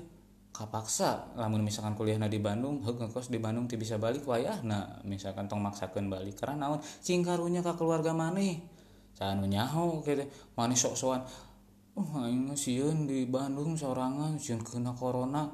[0.56, 5.04] kapaksa lamun misalkan kuliahna di Bandung heuk ngekos di Bandung teu bisa balik wayah nah
[5.04, 6.40] misalkan tong maksakeun balik.
[6.40, 6.80] Karena naon?
[7.04, 8.79] Cing karunya ka keluarga maneh
[9.20, 10.24] can nyaho gitu
[10.56, 11.28] maneh sok-sokan.
[12.00, 15.52] Oh aing sieun di Bandung sorangan sieun kena corona.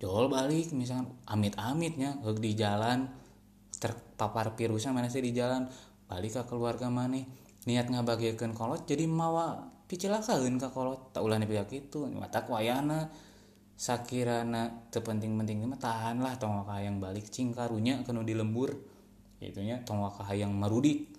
[0.00, 3.04] Jol balik misalkan amit-amitnya di jalan.
[3.76, 5.68] Terpapar virusnya mana sih di jalan?
[6.08, 7.20] Balik ke keluarga mana?
[7.68, 11.12] Niat ngabagiakeun kolot jadi mawa picilakaeun ka kolot.
[11.12, 13.12] Tak ulah pihak itu mata wayana
[13.74, 18.70] sakirana terpenting-penting mah tahan lah tong yang balik cing karunya kena di lembur
[19.42, 21.10] itunya tong yang marudik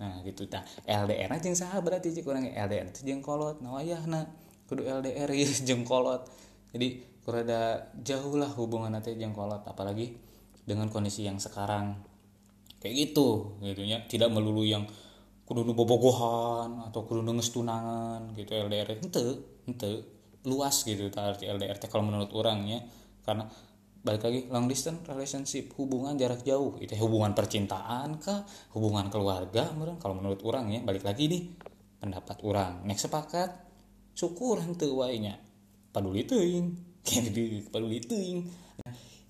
[0.00, 0.48] nah gitu.
[0.48, 3.76] Tah LDR jeung saha berarti cik urang LDR itu jeung kolot nah.
[3.76, 4.24] Wayahna
[4.64, 6.24] kudu LDR ya jeung kolot
[6.72, 10.16] jadi kurada jauh lah hubungan nanti jeung kolot apalagi
[10.64, 12.00] dengan kondisi yang sekarang.
[12.80, 14.88] Kayak gitu gitunya tidak melulu yang
[15.44, 18.56] kudu nu bobogohan atau kudu nu tunangan gitu.
[18.56, 19.90] LDR itu ente
[20.48, 22.80] luas gitu arti LDR kalau menurut orangnya
[23.28, 23.44] karena
[24.00, 26.80] balik lagi long distance relationship hubungan jarak jauh.
[26.80, 28.44] Itu hubungan percintaan kah?
[28.72, 29.72] Hubungan keluarga?
[29.76, 31.42] Meren kalau menurut orang ya balik lagi nih
[32.00, 32.84] pendapat orang.
[32.88, 33.50] Next sepakat
[34.16, 35.36] syukur ente wainya
[35.92, 36.66] paduli teuing.
[37.06, 38.40] Kayak paduli teuing.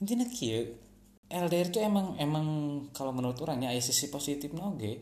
[0.01, 0.91] Intinya kia
[1.31, 2.47] LDR itu emang emang
[2.91, 4.93] kalau menurut orangnya ada sisi positif oke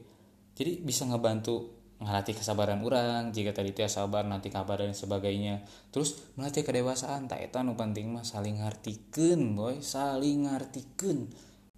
[0.52, 5.66] jadi bisa ngebantu ngelatih kesabaran orang jika tadi itu sabar nanti kabar dan sebagainya.
[5.90, 11.26] Terus melatih kedewasaan tak itu nu penting mah saling ngartikan boy saling ngartikan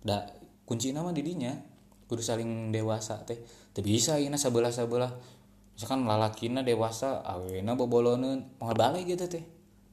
[0.05, 0.29] da
[0.69, 1.57] kunci nama didinya
[2.05, 3.41] kudu saling dewasa teh.
[3.73, 5.09] Teu bisa ini sebelah sebelah
[5.73, 9.45] misalkan lalakina dewasa awena boboloneun mau balik gitu teh.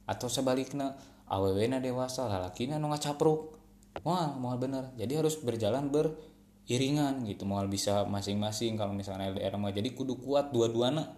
[0.04, 0.92] Atau sebaliknya
[1.24, 3.56] awena dewasa lalakina nu ngacapruk.
[4.04, 4.92] Wah mau bener.
[5.00, 6.12] Jadi harus berjalan ber
[6.68, 9.72] iringan gitu mau bisa masing-masing kalau misalnya LDR mah.
[9.72, 11.16] Jadi kudu kuat dua-duana.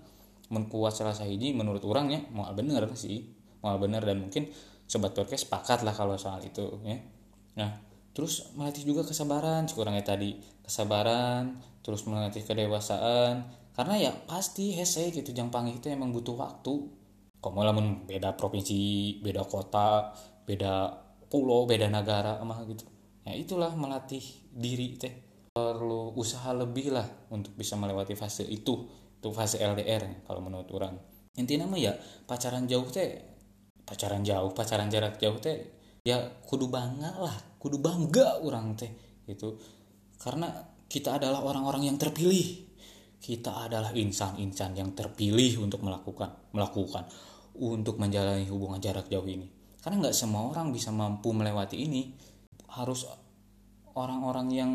[0.50, 3.26] Menkuat salah hiji menurut orangnya mau bener sih
[3.62, 4.02] mau bener.
[4.02, 4.50] Dan mungkin
[4.86, 6.98] sobat podcast sepakat lah kalau soal itu ya.
[7.58, 7.82] Nah
[8.14, 9.66] terus melatih juga kesabaran.
[9.66, 13.46] Kurangnya tadi kesabaran terus melatih kedewasaan.
[13.74, 16.74] Karena ya pasti hese gitu jang panggil itu emang butuh waktu.
[17.42, 20.14] Kamu lamun beda provinsi beda kota
[20.46, 20.94] beda
[21.30, 22.86] pulau beda negara mah gitu.
[23.22, 28.86] Ya itulah melatih diri teh perlu usaha lebih lah untuk bisa melewati fase itu
[29.20, 30.94] itu fase LDR kalau menurut orang.
[31.36, 31.92] Intinya mah ya
[32.24, 33.20] pacaran jauh teh
[33.82, 35.58] pacaran jauh pacaran jarak jauh teh
[36.06, 38.88] ya kudu bangga lah kudu bangga orang teh
[39.28, 39.58] itu
[40.16, 40.48] karena
[40.90, 42.66] kita adalah orang-orang yang terpilih.
[43.20, 47.04] Kita adalah insan-insan yang terpilih untuk melakukan melakukan
[47.60, 49.44] untuk menjalani hubungan jarak jauh ini.
[49.78, 52.16] Karena nggak semua orang bisa mampu melewati ini.
[52.72, 53.04] Harus
[53.96, 54.72] orang-orang yang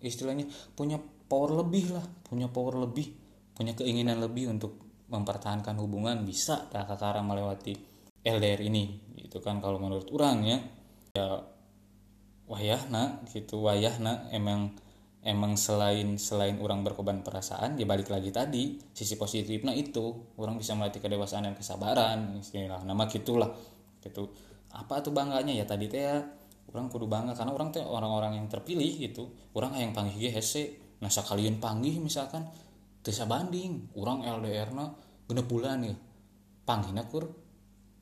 [0.00, 3.12] istilahnya punya power lebih lah punya power lebih
[3.58, 7.74] punya keinginan lebih untuk mempertahankan hubungan bisa tak kakara melewati
[8.22, 9.00] LDR ini.
[9.16, 10.58] Gitu kan kalau menurut orang ya.
[11.16, 11.28] Ya
[12.48, 14.72] wayahna gitu wayahna emang
[15.20, 20.72] emang selain selain orang berkorban perasaan ya balik lagi tadi sisi positifnya itu orang bisa
[20.72, 23.50] melatih kedewasaan dan kesabaran istilah nama gitulah.
[23.98, 24.30] Gitu.
[24.72, 25.56] Apa tuh bangganya?
[25.56, 26.22] Ya tadi teh ya
[26.72, 29.28] orang kudu bangga karena orang teh orang-orang yang terpilih gitu.
[29.56, 32.42] Orang yang panggil hese nah sekalian panggil misalkan
[33.06, 34.90] desa banding orang LDR na
[35.30, 35.94] genep bulan ya
[36.66, 37.30] panggilnya kur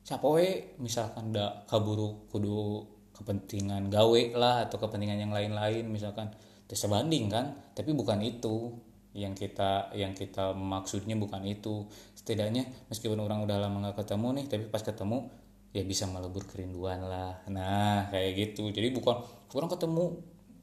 [0.01, 6.29] capoe misalkan da kaburu kudu kepentingan gawe lah atau kepentingan yang lain-lain misalkan.
[6.67, 8.75] Desa banding kan tapi bukan itu.
[9.17, 11.89] Yang kita yang kita maksudnya bukan itu.
[12.13, 15.31] Setidaknya meskipun orang udah lama gak ketemu nih tapi pas ketemu
[15.75, 17.43] ya bisa melebur kerinduan lah.
[17.51, 18.69] Nah kayak gitu.
[18.71, 19.23] Jadi bukan
[19.55, 20.05] orang ketemu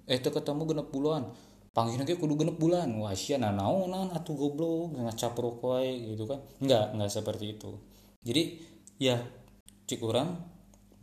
[0.05, 1.23] eh itu ketemu genep bulan.
[1.75, 2.89] Panggil lagi kudu genep bulan.
[3.01, 4.95] Wah sia nah naonan atau goblok.
[4.95, 6.41] Ngacap rokok gitu kan.
[6.63, 7.77] Enggak enggak seperti itu.
[8.25, 8.43] Jadi
[9.01, 9.21] ya
[9.85, 10.41] cik orang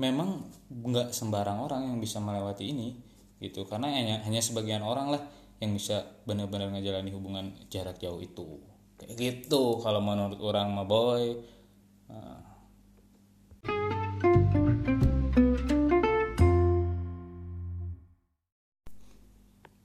[0.02, 2.98] memang nggak sembarang orang yang bisa melewati ini
[3.38, 3.66] gitu.
[3.70, 5.22] Karena hanya hanya sebagian orang lah
[5.62, 8.60] yang bisa benar-benar ngejalani hubungan jarak jauh itu.
[8.98, 11.38] Kayak gitu kalau menurut orang mah boy.
[12.10, 12.51] Nah,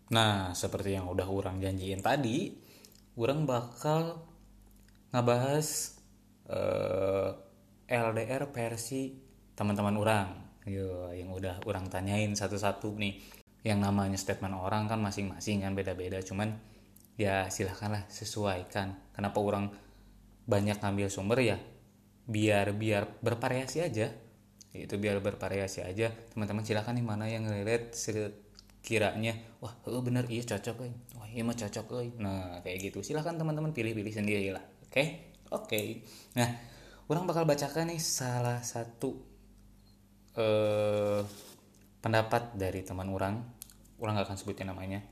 [0.06, 2.54] Nah, seperti yang udah orang janjiin tadi,
[3.18, 4.22] orang bakal
[5.10, 5.98] ngebahas
[6.46, 7.34] uh,
[7.90, 9.18] eh, LDR versi
[9.58, 10.28] teman-teman orang.
[10.66, 13.18] Yo, yang udah orang tanyain satu-satu nih.
[13.66, 16.54] Yang namanya statement orang kan masing-masing kan beda-beda, cuman
[17.18, 18.94] ya silahkanlah sesuaikan.
[19.10, 19.74] Kenapa orang
[20.46, 21.58] banyak ngambil sumber ya?
[22.30, 24.14] Biar biar bervariasi aja.
[24.70, 26.14] Itu biar bervariasi aja.
[26.30, 27.90] Teman-teman silahkan nih mana yang relate
[28.86, 30.94] kiranya wah oh bener iya cocok eh.
[31.18, 32.14] wah iya mah cocok eh.
[32.22, 35.06] nah kayak gitu silahkan teman-teman pilih-pilih sendiri lah oke okay?
[35.50, 36.06] oke okay.
[36.38, 36.46] nah
[37.10, 39.10] orang bakal bacakan nih salah satu
[40.38, 41.18] uh,
[41.98, 43.42] pendapat dari teman orang
[43.98, 45.02] orang gak akan sebutin namanya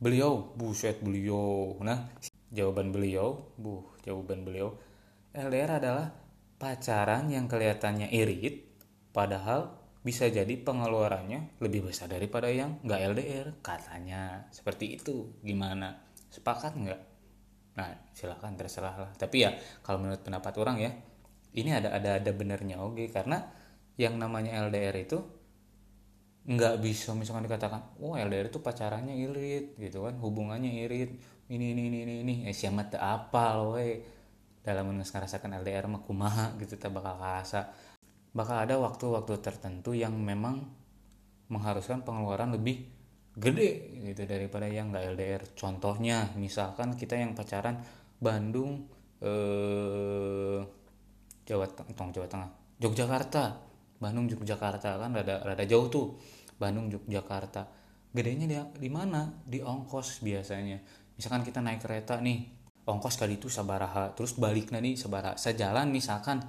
[0.00, 2.08] beliau buset beliau nah
[2.48, 4.80] jawaban beliau bu jawaban beliau
[5.36, 6.08] LDR adalah
[6.56, 8.64] pacaran yang kelihatannya irit
[9.12, 15.38] padahal bisa jadi pengeluarannya lebih besar daripada yang nggak LDR katanya seperti itu.
[15.46, 15.94] Gimana?
[16.26, 17.00] Sepakat nggak?
[17.78, 19.10] Nah silakan terserah lah.
[19.14, 19.54] Tapi ya
[19.86, 20.90] kalau menurut pendapat orang ya
[21.54, 23.06] ini ada ada ada benernya oke.
[23.14, 23.46] Karena
[23.94, 25.22] yang namanya LDR itu
[26.42, 31.14] nggak bisa misalkan dikatakan oh LDR itu pacarannya irit gitu kan hubungannya irit
[31.46, 32.34] ini ini ini ini ini.
[32.50, 33.78] Eh siapa apa loh
[34.66, 37.70] dalam merasakan LDR mah kumaha gitu tak bakal kasa
[38.32, 40.64] bakal ada waktu-waktu tertentu yang memang
[41.52, 42.88] mengharuskan pengeluaran lebih
[43.36, 47.80] gede gitu daripada yang nggak LDR contohnya misalkan kita yang pacaran
[48.20, 48.88] Bandung
[49.20, 50.60] eh,
[51.44, 53.44] Jawa Tengah Jawa Tengah Yogyakarta.
[54.02, 56.18] Bandung Yogyakarta kan rada rada jauh tuh.
[56.58, 57.70] Bandung Yogyakarta.
[58.10, 59.30] Gedenya dia di mana?
[59.46, 60.82] Di ongkos biasanya.
[61.14, 62.50] Misalkan kita naik kereta nih
[62.82, 64.10] ongkos kali itu sabaraha.
[64.18, 65.38] Terus balik nih sabaraha.
[65.38, 66.42] Sejalan misalkan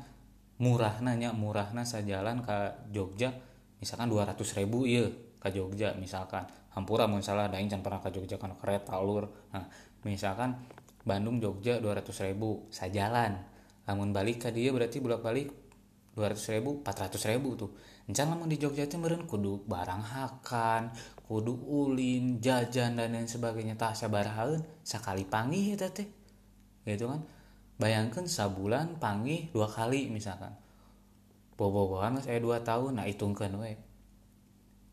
[0.64, 2.56] murah nanya murah murahna sejalan ke
[2.96, 3.36] Jogja
[3.84, 5.04] misalkan 200 ribu iya
[5.44, 6.48] ke Jogja misalkan.
[6.74, 9.68] Hampura mau salah daing can pernah ke Jogja kan kereta alur nah
[10.08, 10.58] misalkan
[11.04, 13.38] Bandung Jogja 200 ribu sajalan
[13.84, 15.52] namun balik ke dia berarti bolak balik
[16.16, 17.72] 200 ribu 400 ribu tuh.
[18.06, 23.80] Encan lamun di Jogja itu meren kudu barang hakan kudu ulin jajan dan lain sebagainya
[23.80, 26.08] tak sabarahaun sekali panggih ya teh.
[26.86, 27.24] Gitu kan
[27.84, 30.56] bayangkan sebulan panggih dua kali misalkan.
[31.60, 33.04] Bobo-boboan saya dua tahun.
[33.04, 33.76] Nah hitungkan we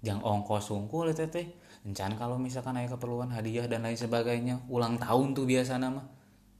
[0.02, 1.46] jangan ongkos sungkul teh teh.
[1.86, 6.02] Encan kalau misalkan ada keperluan hadiah dan lain sebagainya ulang tahun tuh biasa nama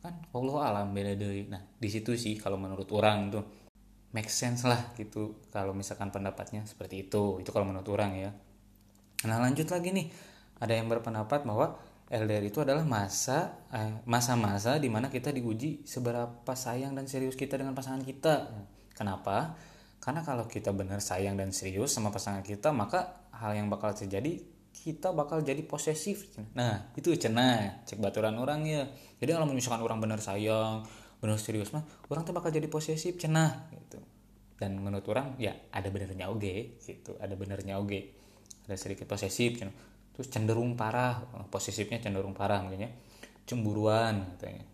[0.01, 3.45] kan Allah alam beda deh nah di situ sih kalau menurut orang tuh.
[4.11, 5.39] Make sense lah gitu.
[5.55, 7.39] Kalau misalkan pendapatnya seperti itu.
[7.39, 8.31] Itu kalau menurut orang ya.
[9.27, 10.07] Nah lanjut lagi nih.
[10.59, 11.79] Ada yang berpendapat bahwa
[12.11, 17.55] LDR itu adalah masa eh, masa-masa di mana kita diuji seberapa sayang dan serius kita
[17.55, 18.51] dengan pasangan kita.
[18.99, 19.55] Kenapa?
[20.03, 24.43] Karena kalau kita benar sayang dan serius sama pasangan kita, maka hal yang bakal terjadi
[24.75, 26.35] kita bakal jadi posesif.
[26.59, 28.91] Nah, itu cenah, cek baturan orang ya.
[29.23, 30.83] Jadi kalau misalkan orang benar sayang,
[31.23, 34.03] benar serius mah, orang tuh bakal jadi posesif cenah gitu.
[34.59, 38.19] Dan menurut orang ya ada benernya oge gitu, ada benernya oge.
[38.67, 42.91] Ada sedikit posesif cenah terus cenderung parah posisinya cenderung parah mungkin ya.
[43.49, 44.67] Cemburuan katanya.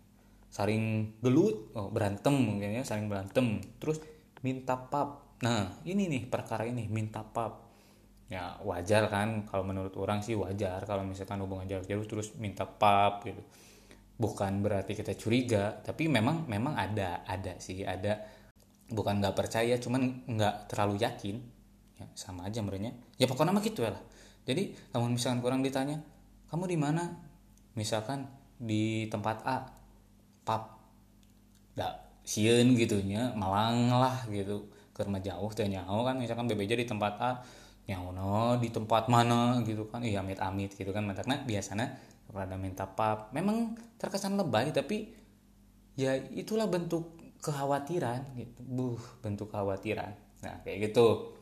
[0.51, 3.61] Saling gelut oh, berantem mungkin ya saling berantem.
[3.79, 4.01] Terus
[4.41, 5.39] minta pap.
[5.43, 7.65] Nah ini nih perkara ini minta pap.
[8.27, 10.83] Ya wajar kan kalau menurut orang sih wajar.
[10.83, 13.41] Kalau misalkan hubungan jarak jauh terus minta pap gitu.
[14.17, 18.19] Bukan berarti kita curiga tapi memang memang ada ada sih ada.
[18.87, 21.37] Bukan nggak percaya cuman nggak terlalu yakin.
[21.97, 24.03] Ya sama aja merenya ya pokoknya mah gitu ya lah
[24.47, 25.99] jadi kalau misalkan kurang ditanya
[26.47, 27.03] kamu di mana?
[27.75, 29.67] Misalkan di tempat A
[30.47, 30.79] pap
[31.75, 34.71] dak sieun gitunya malang lah gitu.
[34.95, 37.31] Karena jauh teh nyaho kan misalkan BBJ di tempat A
[37.91, 39.59] nyaho no di tempat mana?
[39.67, 39.99] gitu kan.
[39.99, 41.03] Iya amit amit gitu kan.
[41.03, 41.99] Mantakna biasanya
[42.31, 45.11] rada minta pap memang terkesan lebay tapi
[45.99, 48.63] ya itulah bentuk kekhawatiran gitu.
[48.63, 50.15] Buh bentuk kekhawatiran.
[50.39, 51.35] Nah kayak gitu.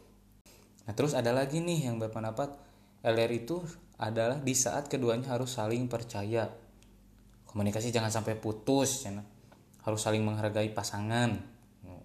[0.89, 2.65] Nah terus ada lagi nih yang berpendapat
[3.05, 3.61] LR itu
[4.01, 6.49] adalah di saat keduanya harus saling percaya.
[7.45, 9.21] Komunikasi jangan sampai putus, ya.
[9.85, 11.37] harus saling menghargai pasangan.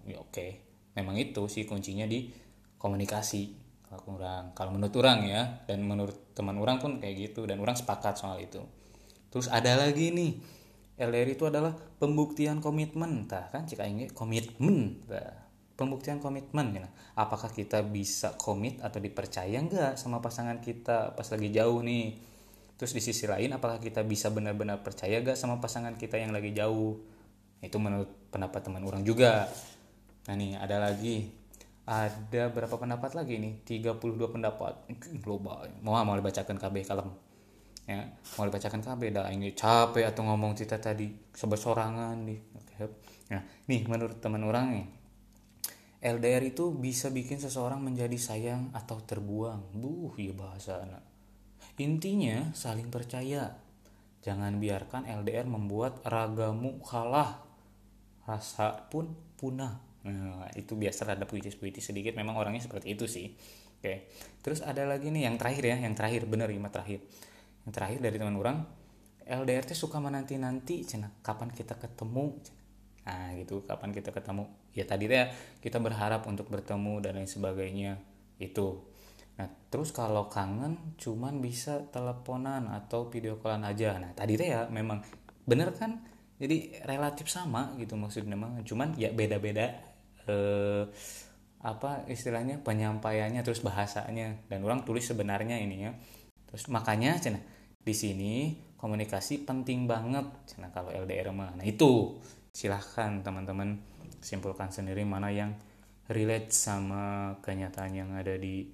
[0.05, 0.49] Ya, Oke, okay.
[0.93, 2.29] memang itu sih kuncinya di
[2.77, 3.59] komunikasi.
[3.89, 7.75] Kalau orang, kalau menurut orang ya, dan menurut teman orang pun kayak gitu, dan orang
[7.75, 8.63] sepakat soal itu.
[9.33, 10.39] Terus ada lagi nih,
[11.01, 13.67] LR itu adalah pembuktian komitmen, tah kan?
[13.67, 15.40] Jika ingin komitmen, tah
[15.81, 16.87] pembuktian komitmen ya.
[17.17, 22.21] apakah kita bisa komit atau dipercaya enggak sama pasangan kita pas lagi jauh nih?
[22.77, 26.49] Terus di sisi lain apakah kita bisa benar-benar percaya gak sama pasangan kita yang lagi
[26.49, 26.97] jauh?
[27.61, 29.45] Itu menurut pendapat teman orang juga.
[30.29, 31.29] Nah nih ada lagi.
[31.85, 33.61] Ada berapa pendapat lagi nih?
[33.65, 34.89] 32 pendapat.
[35.21, 35.69] Global.
[35.85, 37.09] Mau mau dibacakan KB kalem.
[37.85, 39.29] Ya mau dibacakan KB dah.
[39.29, 41.13] Ini capek atau ngomong cerita tadi.
[41.37, 42.41] Sebab sorangan nih
[43.31, 44.85] nah nih menurut teman orang nih
[46.01, 49.77] LDR itu bisa bikin seseorang menjadi sayang atau terbuang.
[49.77, 51.05] Buh, ya bahasa anak.
[51.77, 53.61] Intinya saling percaya.
[54.25, 57.45] Jangan biarkan LDR membuat ragamu kalah.
[58.25, 59.77] Rasa pun punah.
[60.01, 62.17] Nah, itu biasa ada puitis-puitis sedikit.
[62.17, 63.37] Memang orangnya seperti itu sih.
[63.77, 64.09] Oke.
[64.41, 67.05] Terus ada lagi nih yang terakhir ya, yang terakhir bener ya, terakhir.
[67.69, 68.65] Yang terakhir dari teman orang,
[69.21, 70.81] LDR itu suka menanti-nanti,
[71.21, 72.41] kapan kita ketemu,
[73.05, 75.27] nah gitu kapan kita ketemu ya tadi ya
[75.59, 77.99] kita berharap untuk bertemu dan lain sebagainya
[78.39, 78.81] itu.
[79.37, 83.99] Nah terus kalau kangen cuman bisa teleponan atau video callan aja.
[83.99, 85.03] Nah tadi ya memang
[85.43, 86.01] bener kan?
[86.41, 89.77] Jadi relatif sama gitu maksudnya memang cuman ya beda-beda
[90.25, 90.83] eh,
[91.61, 94.47] apa istilahnya penyampaiannya terus bahasanya.
[94.49, 95.91] Dan orang tulis sebenarnya ini ya.
[96.49, 97.39] Terus makanya cina
[97.81, 98.33] di sini
[98.79, 100.25] komunikasi penting banget.
[100.49, 101.53] Cina kalau LDR mah.
[101.59, 102.17] Nah itu.
[102.51, 103.79] Silahkan teman-teman
[104.21, 105.57] simpulkan sendiri mana yang
[106.07, 108.69] relate sama kenyataan yang ada di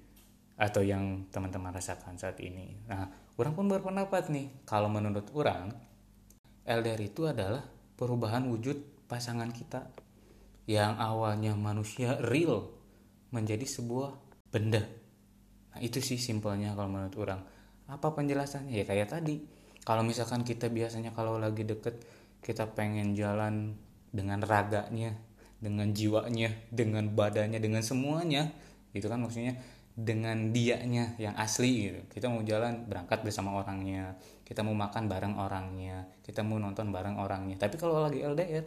[0.58, 3.08] atau yang teman-teman rasakan saat ini nah
[3.40, 5.72] orang pun berpendapat nih kalau menurut orang
[6.68, 7.64] LDR itu adalah
[7.96, 9.88] perubahan wujud pasangan kita
[10.68, 12.68] yang awalnya manusia real
[13.32, 14.12] menjadi sebuah
[14.52, 14.84] benda.
[15.72, 17.40] Nah, itu sih simpelnya kalau menurut orang.
[17.88, 18.76] Apa penjelasannya?
[18.76, 19.40] Ya kayak tadi.
[19.80, 22.04] Kalau misalkan kita biasanya kalau lagi deket
[22.44, 23.80] kita pengen jalan
[24.12, 25.16] dengan raganya,
[25.58, 28.50] dengan jiwanya, dengan badannya, dengan semuanya.
[28.94, 29.58] Itu kan maksudnya
[29.98, 32.00] dengan dianya yang asli gitu.
[32.06, 34.14] Kita mau jalan berangkat bersama orangnya,
[34.46, 37.58] kita mau makan bareng orangnya, kita mau nonton bareng orangnya.
[37.58, 38.64] Tapi kalau lagi LDR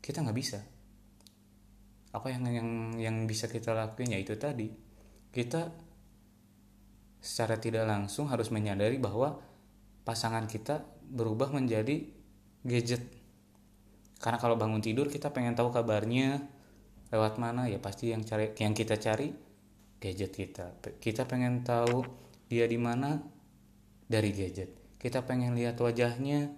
[0.00, 0.58] kita nggak bisa
[2.10, 4.66] apa yang yang yang bisa kita lakuin ya itu tadi
[5.30, 5.70] kita
[7.22, 9.38] secara tidak langsung harus menyadari bahwa
[10.02, 12.10] pasangan kita berubah menjadi
[12.66, 13.19] gadget
[14.20, 16.44] karena kalau bangun tidur kita pengen tahu kabarnya.
[17.10, 17.66] Lewat mana?
[17.66, 19.32] Ya pasti yang cari yang kita cari
[19.98, 20.76] gadget kita.
[21.00, 22.04] Kita pengen tahu
[22.46, 23.18] dia di mana?
[24.06, 25.00] Dari gadget.
[25.00, 26.52] Kita pengen lihat wajahnya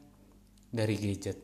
[0.75, 1.39] dari gadget.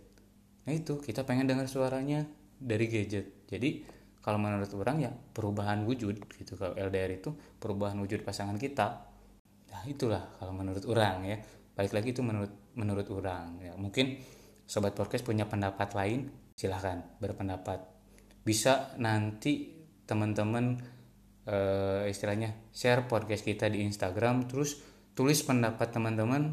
[0.66, 0.98] Nah itu.
[0.98, 2.26] Kita pengen dengar suaranya
[2.58, 3.46] dari gadget.
[3.46, 3.86] Jadi
[4.18, 6.58] kalau menurut orang ya perubahan wujud gitu.
[6.58, 7.30] Kalau LDR itu
[7.62, 9.06] perubahan wujud pasangan kita.
[9.70, 11.38] Nah itulah kalau menurut orang ya.
[11.78, 13.72] Balik lagi itu menurut menurut orang ya.
[13.78, 14.18] Mungkin
[14.68, 17.80] sobat podcast punya pendapat lain silahkan berpendapat.
[18.44, 19.72] Bisa nanti
[20.04, 20.76] teman-teman
[21.48, 24.76] uh, istilahnya share podcast kita di Instagram terus
[25.16, 26.52] tulis pendapat teman-teman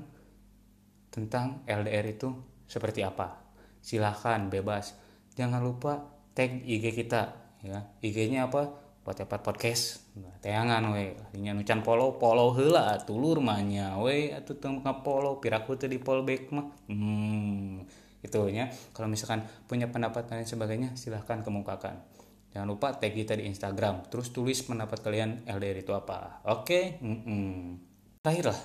[1.11, 2.31] tentang LDR itu
[2.71, 3.51] seperti apa.
[3.83, 4.95] Silahkan bebas.
[5.35, 7.35] Jangan lupa tag IG kita
[7.67, 7.83] ya.
[7.99, 8.87] IG-nya apa?
[9.05, 10.01] Apa podcast.
[10.41, 15.91] Teangan we artinya nucan polo polo hela tulur mahnya we atau tengah polo piraku tuh
[15.91, 16.65] di polback mah.
[16.89, 18.67] Hmm itu ya.
[18.91, 22.01] Kalau misalkan punya pendapat dan sebagainya silahkan kemukakan.
[22.49, 24.09] Jangan lupa tag kita di Instagram.
[24.09, 26.41] Terus tulis pendapat kalian LDR itu apa.
[26.49, 26.97] Oke?
[27.03, 27.77] -mm.
[28.23, 28.59] terakhir lah.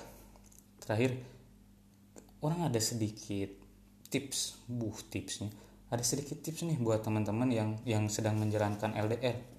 [0.79, 1.11] Terakhir.
[2.41, 3.51] Orang ada sedikit
[4.07, 4.65] tips.
[4.65, 5.51] Buh tipsnya.
[5.91, 9.51] Ada sedikit tips nih buat teman-teman yang yang sedang menjalankan LDR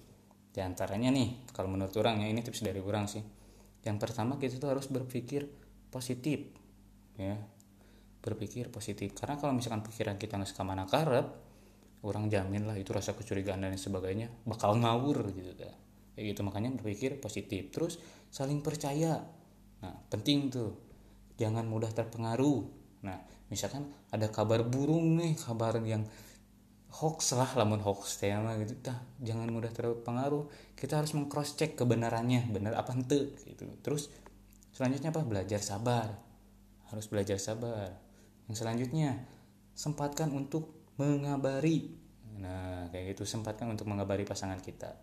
[0.53, 3.25] di antaranya nih kalau menurut orang ya ini tips dari orang sih.
[3.83, 5.49] Yang pertama kita tuh harus berpikir
[5.89, 6.49] positif
[7.17, 7.37] ya
[8.23, 9.11] berpikir positif.
[9.11, 11.27] Karena kalau misalkan pikiran kita nggak ke mana karep
[12.07, 15.75] orang jamin lah itu rasa kecurigaan dan sebagainya bakal ngawur gitu kan.
[16.15, 17.67] Kayak gitu makanya berpikir positif.
[17.75, 17.99] Terus
[18.31, 19.19] saling percaya.
[19.83, 20.71] Nah penting tuh.
[21.35, 22.63] Jangan mudah terpengaruh.
[23.03, 23.19] Nah
[23.51, 26.07] misalkan ada kabar burung nih kabar yang
[26.93, 30.47] hoax lah lamun hoax teh mah gitu dah jangan mudah terpengaruh.
[30.79, 33.67] Kita harus mengcross check kebenarannya benar apa ente gitu.
[33.83, 34.07] Terus
[34.71, 35.27] selanjutnya apa?
[35.27, 36.07] Belajar sabar.
[36.93, 38.12] Harus belajar sabar
[38.47, 39.09] yang selanjutnya
[39.73, 41.93] sempatkan untuk mengabari.
[42.37, 44.93] Nah kayak gitu sempatkan untuk mengabari pasangan kita.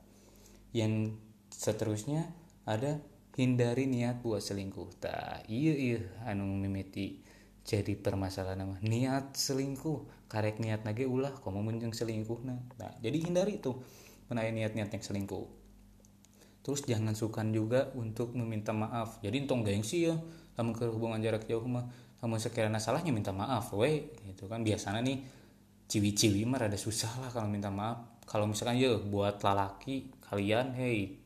[0.71, 1.19] Yang
[1.51, 2.31] seterusnya
[2.69, 3.03] ada
[3.35, 5.03] hindari niat buat selingkuh.
[5.03, 7.23] Tak iya iya anu mimiti.
[7.67, 10.31] Jadi permasalahan nama niat selingkuh.
[10.31, 12.63] Karek niat nage ulah kamu menjeng selingkuh nah.
[12.79, 13.75] nah jadi hindari itu
[14.31, 15.47] menai niat-niat yang selingkuh.
[16.63, 19.19] Terus jangan sukan juga untuk meminta maaf.
[19.27, 20.15] Jadi entong gengsi ya
[20.55, 24.61] kamu ke hubungan jarak jauh mah kamu sekiranya salahnya minta maaf we gitu kan.
[24.61, 25.19] Biasanya nih
[25.91, 28.21] ciwi-ciwi mah rada susah lah kalau minta maaf.
[28.29, 31.19] Kalau misalkan ya buat lalaki kalian hey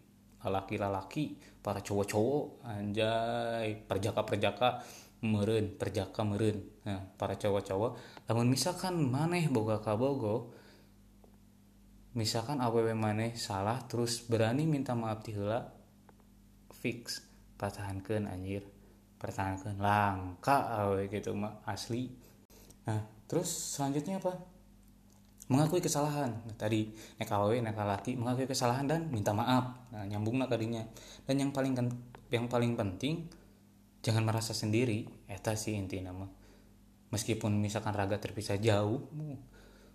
[0.44, 4.84] lalaki-lalaki para cowok-cowok anjay perjaka-perjaka
[5.24, 7.96] meren perjaka meren nah para cowok-cowok
[8.28, 10.52] namun misalkan maneh boga kabogo
[12.12, 15.72] misalkan aww maneh salah terus berani minta maaf tihela
[16.76, 17.24] fix
[17.56, 18.68] pertahankan anjir
[19.24, 22.12] pertahankan langka awe gitu mah asli.
[22.84, 24.36] Nah terus selanjutnya apa?
[25.48, 26.44] Mengakui kesalahan.
[26.44, 29.88] Nah, tadi nek awewe nek laki mengakui kesalahan dan minta maaf.
[29.96, 30.84] Nah nyambung nak kadinya
[31.24, 31.72] dan yang paling
[32.28, 33.24] yang paling penting
[34.04, 35.08] jangan merasa sendiri.
[35.24, 36.44] Eta sih inti nama
[37.14, 39.06] meskipun misalkan raga terpisah jauh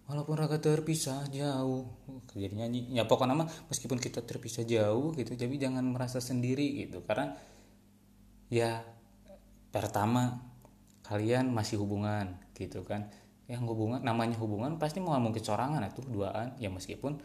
[0.08, 1.84] walaupun raga terpisah jauh
[2.32, 7.04] jadi nyanyi ya pokoknya nama meskipun kita terpisah jauh gitu jadi jangan merasa sendiri gitu.
[7.04, 7.36] Karena
[8.50, 8.82] ya
[9.70, 10.42] pertama
[11.06, 13.10] kalian masih hubungan gitu kan?
[13.50, 16.54] Yang hubungan namanya hubungan pasti mau ngomong kecorangan itu duaan.
[16.62, 17.18] Ya meskipun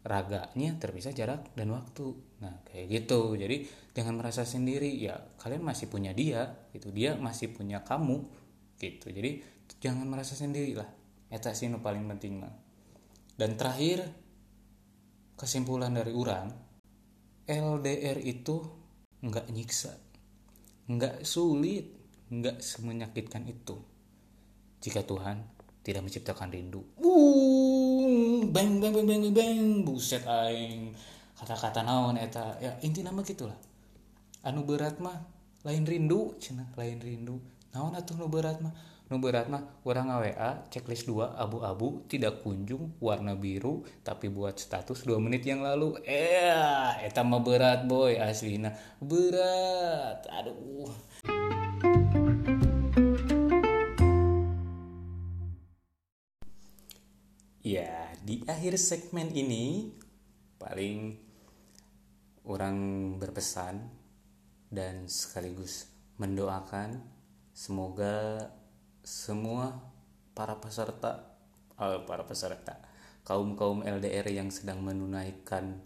[0.00, 2.16] raganya terpisah jarak dan waktu.
[2.42, 3.38] Nah kayak gitu.
[3.38, 4.90] Jadi jangan merasa sendiri.
[4.98, 6.90] Ya kalian masih punya dia gitu.
[6.90, 8.26] Dia masih punya kamu
[8.80, 9.12] gitu.
[9.12, 10.90] Jadi jangan merasa sendiri lah
[11.30, 12.50] eta sih paling penting mah
[13.38, 14.02] dan terakhir
[15.38, 16.50] kesimpulan dari orang
[17.46, 18.58] LDR itu
[19.22, 19.94] nggak nyiksa
[20.90, 21.86] nggak sulit
[22.30, 23.78] nggak semenyakitkan itu
[24.82, 25.38] jika Tuhan
[25.80, 26.84] tidak menciptakan rindu.
[27.00, 30.92] Bung, bang bang bang bang bang, buset aing.
[31.36, 33.56] Kata-kata naon eta, ya inti nama gitulah.
[34.44, 35.16] Anu berat mah
[35.64, 37.40] lain rindu, cina lain rindu.
[37.72, 38.72] Naon atuh nu berat mah?
[39.10, 45.02] Nu berat mah urang WA checklist 2 abu-abu tidak kunjung warna biru tapi buat status
[45.02, 45.98] 2 menit yang lalu.
[46.06, 48.70] Eh, eta mah berat boy aslina.
[49.02, 50.30] Berat.
[50.30, 50.94] Aduh.
[57.66, 59.90] Ya, di akhir segmen ini
[60.62, 61.18] paling
[62.46, 62.78] orang
[63.18, 63.90] berpesan
[64.70, 67.02] dan sekaligus mendoakan
[67.50, 68.54] semoga
[69.10, 69.74] semua
[70.38, 71.34] para peserta
[71.82, 72.78] oh, para peserta
[73.26, 75.82] kaum-kaum LDR yang sedang menunaikan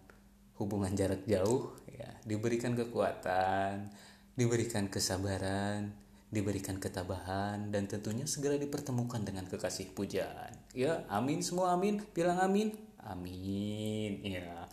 [0.61, 3.89] hubungan jarak jauh ya diberikan kekuatan,
[4.37, 5.97] diberikan kesabaran,
[6.29, 10.53] diberikan ketabahan dan tentunya segera dipertemukan dengan kekasih pujaan.
[10.77, 12.05] Ya, amin semua amin.
[12.13, 12.77] Bilang amin.
[13.05, 14.21] Amin.
[14.21, 14.69] Ya.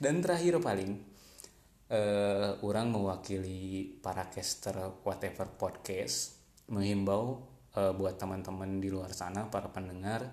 [0.00, 1.00] Dan terakhir paling
[1.88, 6.36] uh, orang mewakili para caster whatever podcast
[6.68, 10.24] menghimbau uh, buat teman-teman di luar sana para pendengar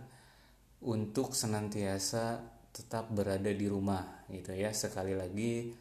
[0.81, 4.71] untuk senantiasa tetap berada di rumah gitu ya.
[4.71, 5.73] Sekali lagi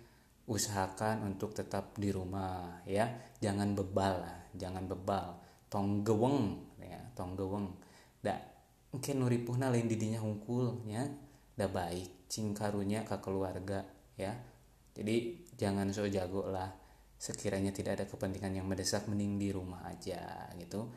[0.51, 3.09] usahakan untuk tetap di rumah ya.
[3.41, 5.39] Jangan bebal jangan bebal.
[5.71, 7.71] Tong geweng ya tong geweng.
[8.19, 8.35] Da
[8.91, 11.07] mungkin nuripuhna lain didinya hungkul ya.
[11.55, 13.87] Da baik cingkarunya ke keluarga
[14.19, 14.35] ya.
[14.97, 16.69] Jadi jangan so jago lah.
[17.21, 20.89] Sekiranya tidak ada kepentingan yang mendesak mending di rumah aja gitu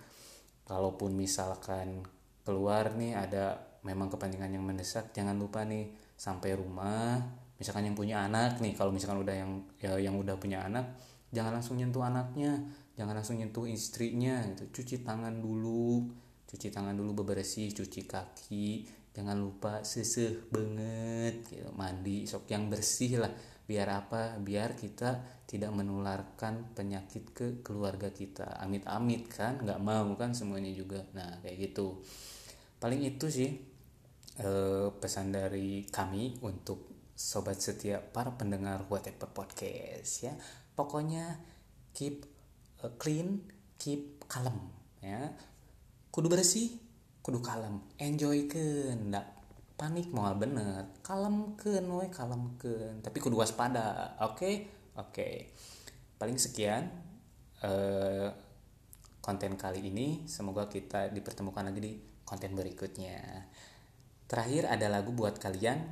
[0.64, 2.04] kalaupun misalkan
[2.44, 7.20] keluar nih ada memang kepentingan yang mendesak jangan lupa nih sampai rumah
[7.60, 10.96] misalkan yang punya anak nih kalau misalkan udah yang ya, yang udah punya anak
[11.32, 12.64] jangan langsung nyentuh anaknya
[12.96, 16.08] jangan langsung nyentuh istrinya gitu cuci tangan dulu
[16.48, 21.70] cuci tangan dulu bebersih cuci kaki jangan lupa seseh banget gitu.
[21.78, 23.32] mandi sok yang bersih lah
[23.64, 24.36] biar apa?
[24.40, 28.60] Biar kita tidak menularkan penyakit ke keluarga kita.
[28.60, 29.62] Amit-amit kan?
[29.64, 31.04] Nggak mau kan semuanya juga?
[31.16, 32.02] Nah kayak gitu.
[32.80, 33.52] Paling itu sih
[34.40, 40.34] eh, pesan dari kami untuk sobat setia para pendengar whatever podcast ya.
[40.74, 41.38] Pokoknya
[41.94, 42.26] keep
[42.82, 43.46] uh, clean
[43.78, 44.58] keep kalem
[45.00, 45.32] ya.
[46.10, 46.78] Kudu bersih
[47.22, 47.80] kudu kalem.
[48.02, 49.43] Enjoy ke ndak
[49.74, 50.90] panik mau bener.
[51.02, 54.38] Kalem ke we kalem ke tapi kudu waspada oke?
[54.38, 54.56] Okay?
[54.98, 55.12] oke.
[55.14, 55.34] Okay.
[56.22, 56.88] paling sekian
[57.66, 58.32] uh,
[59.20, 60.24] konten kali ini.
[60.30, 61.94] Semoga kita dipertemukan lagi di
[62.24, 63.48] konten berikutnya.
[64.28, 65.84] Terakhir ada lagu buat kalian.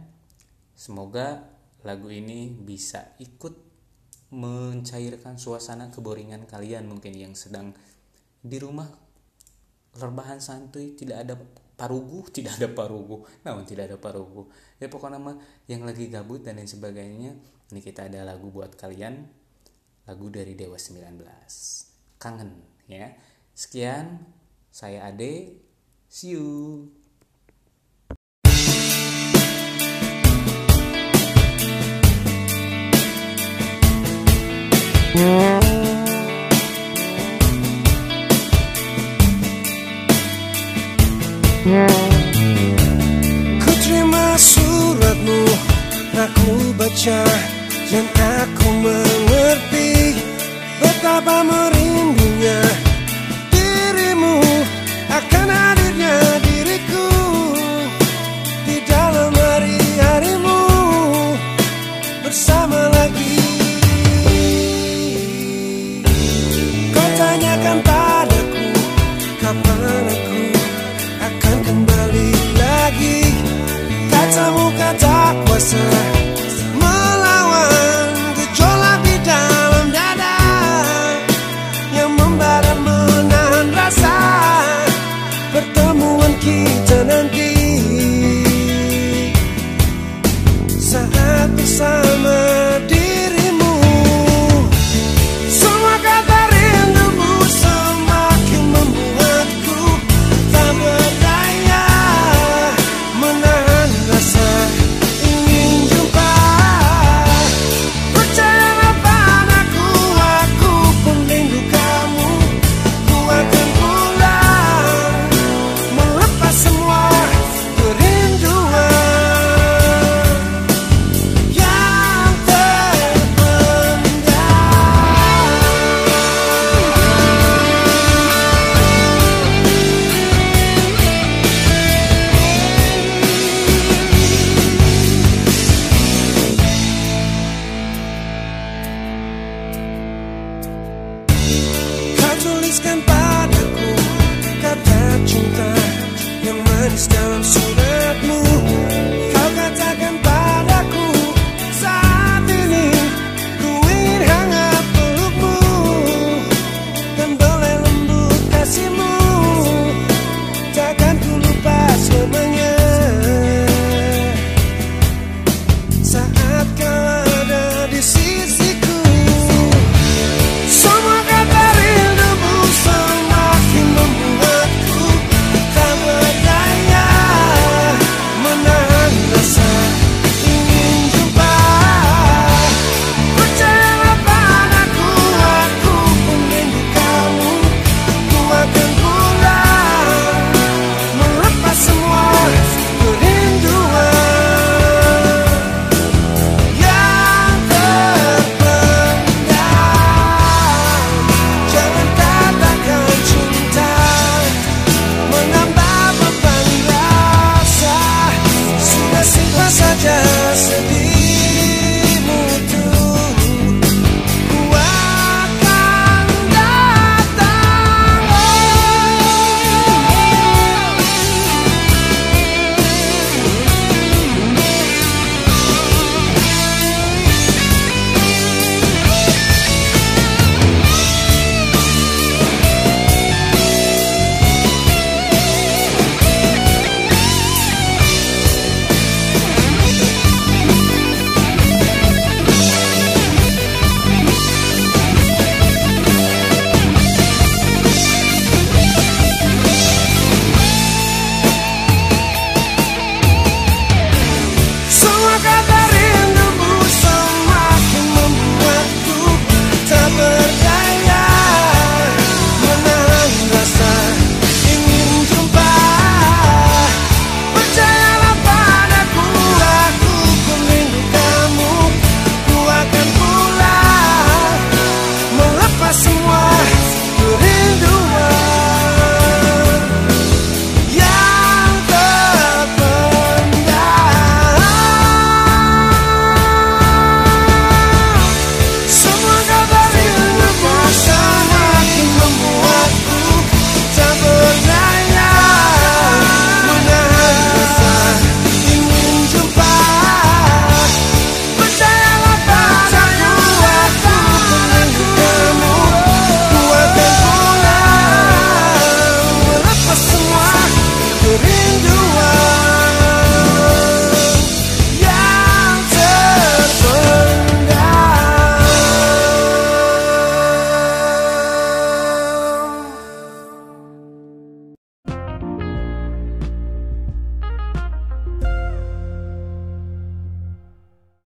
[0.71, 1.51] Semoga
[1.83, 3.53] lagu ini bisa ikut
[4.31, 7.75] mencairkan suasana keboringan kalian mungkin yang sedang
[8.39, 8.87] di rumah.
[9.91, 11.35] Rebahan santuy tidak ada
[11.81, 13.25] parugu tidak ada parugu.
[13.41, 14.45] Namun tidak ada parugu.
[14.77, 17.33] Ya pokoknya mah yang lagi gabut dan lain sebagainya
[17.73, 19.25] ini kita ada lagu buat kalian.
[20.05, 21.17] Lagu dari Dewa 19
[22.21, 22.51] kangen
[22.85, 23.17] ya.
[23.57, 24.21] Sekian
[24.69, 25.57] saya Ade.
[26.11, 26.91] See you
[41.61, 41.69] Ku
[43.85, 45.41] terima suratmu
[46.17, 47.21] Aku baca
[47.85, 50.17] Dan aku mengerti
[50.81, 51.70] Betapa merindunya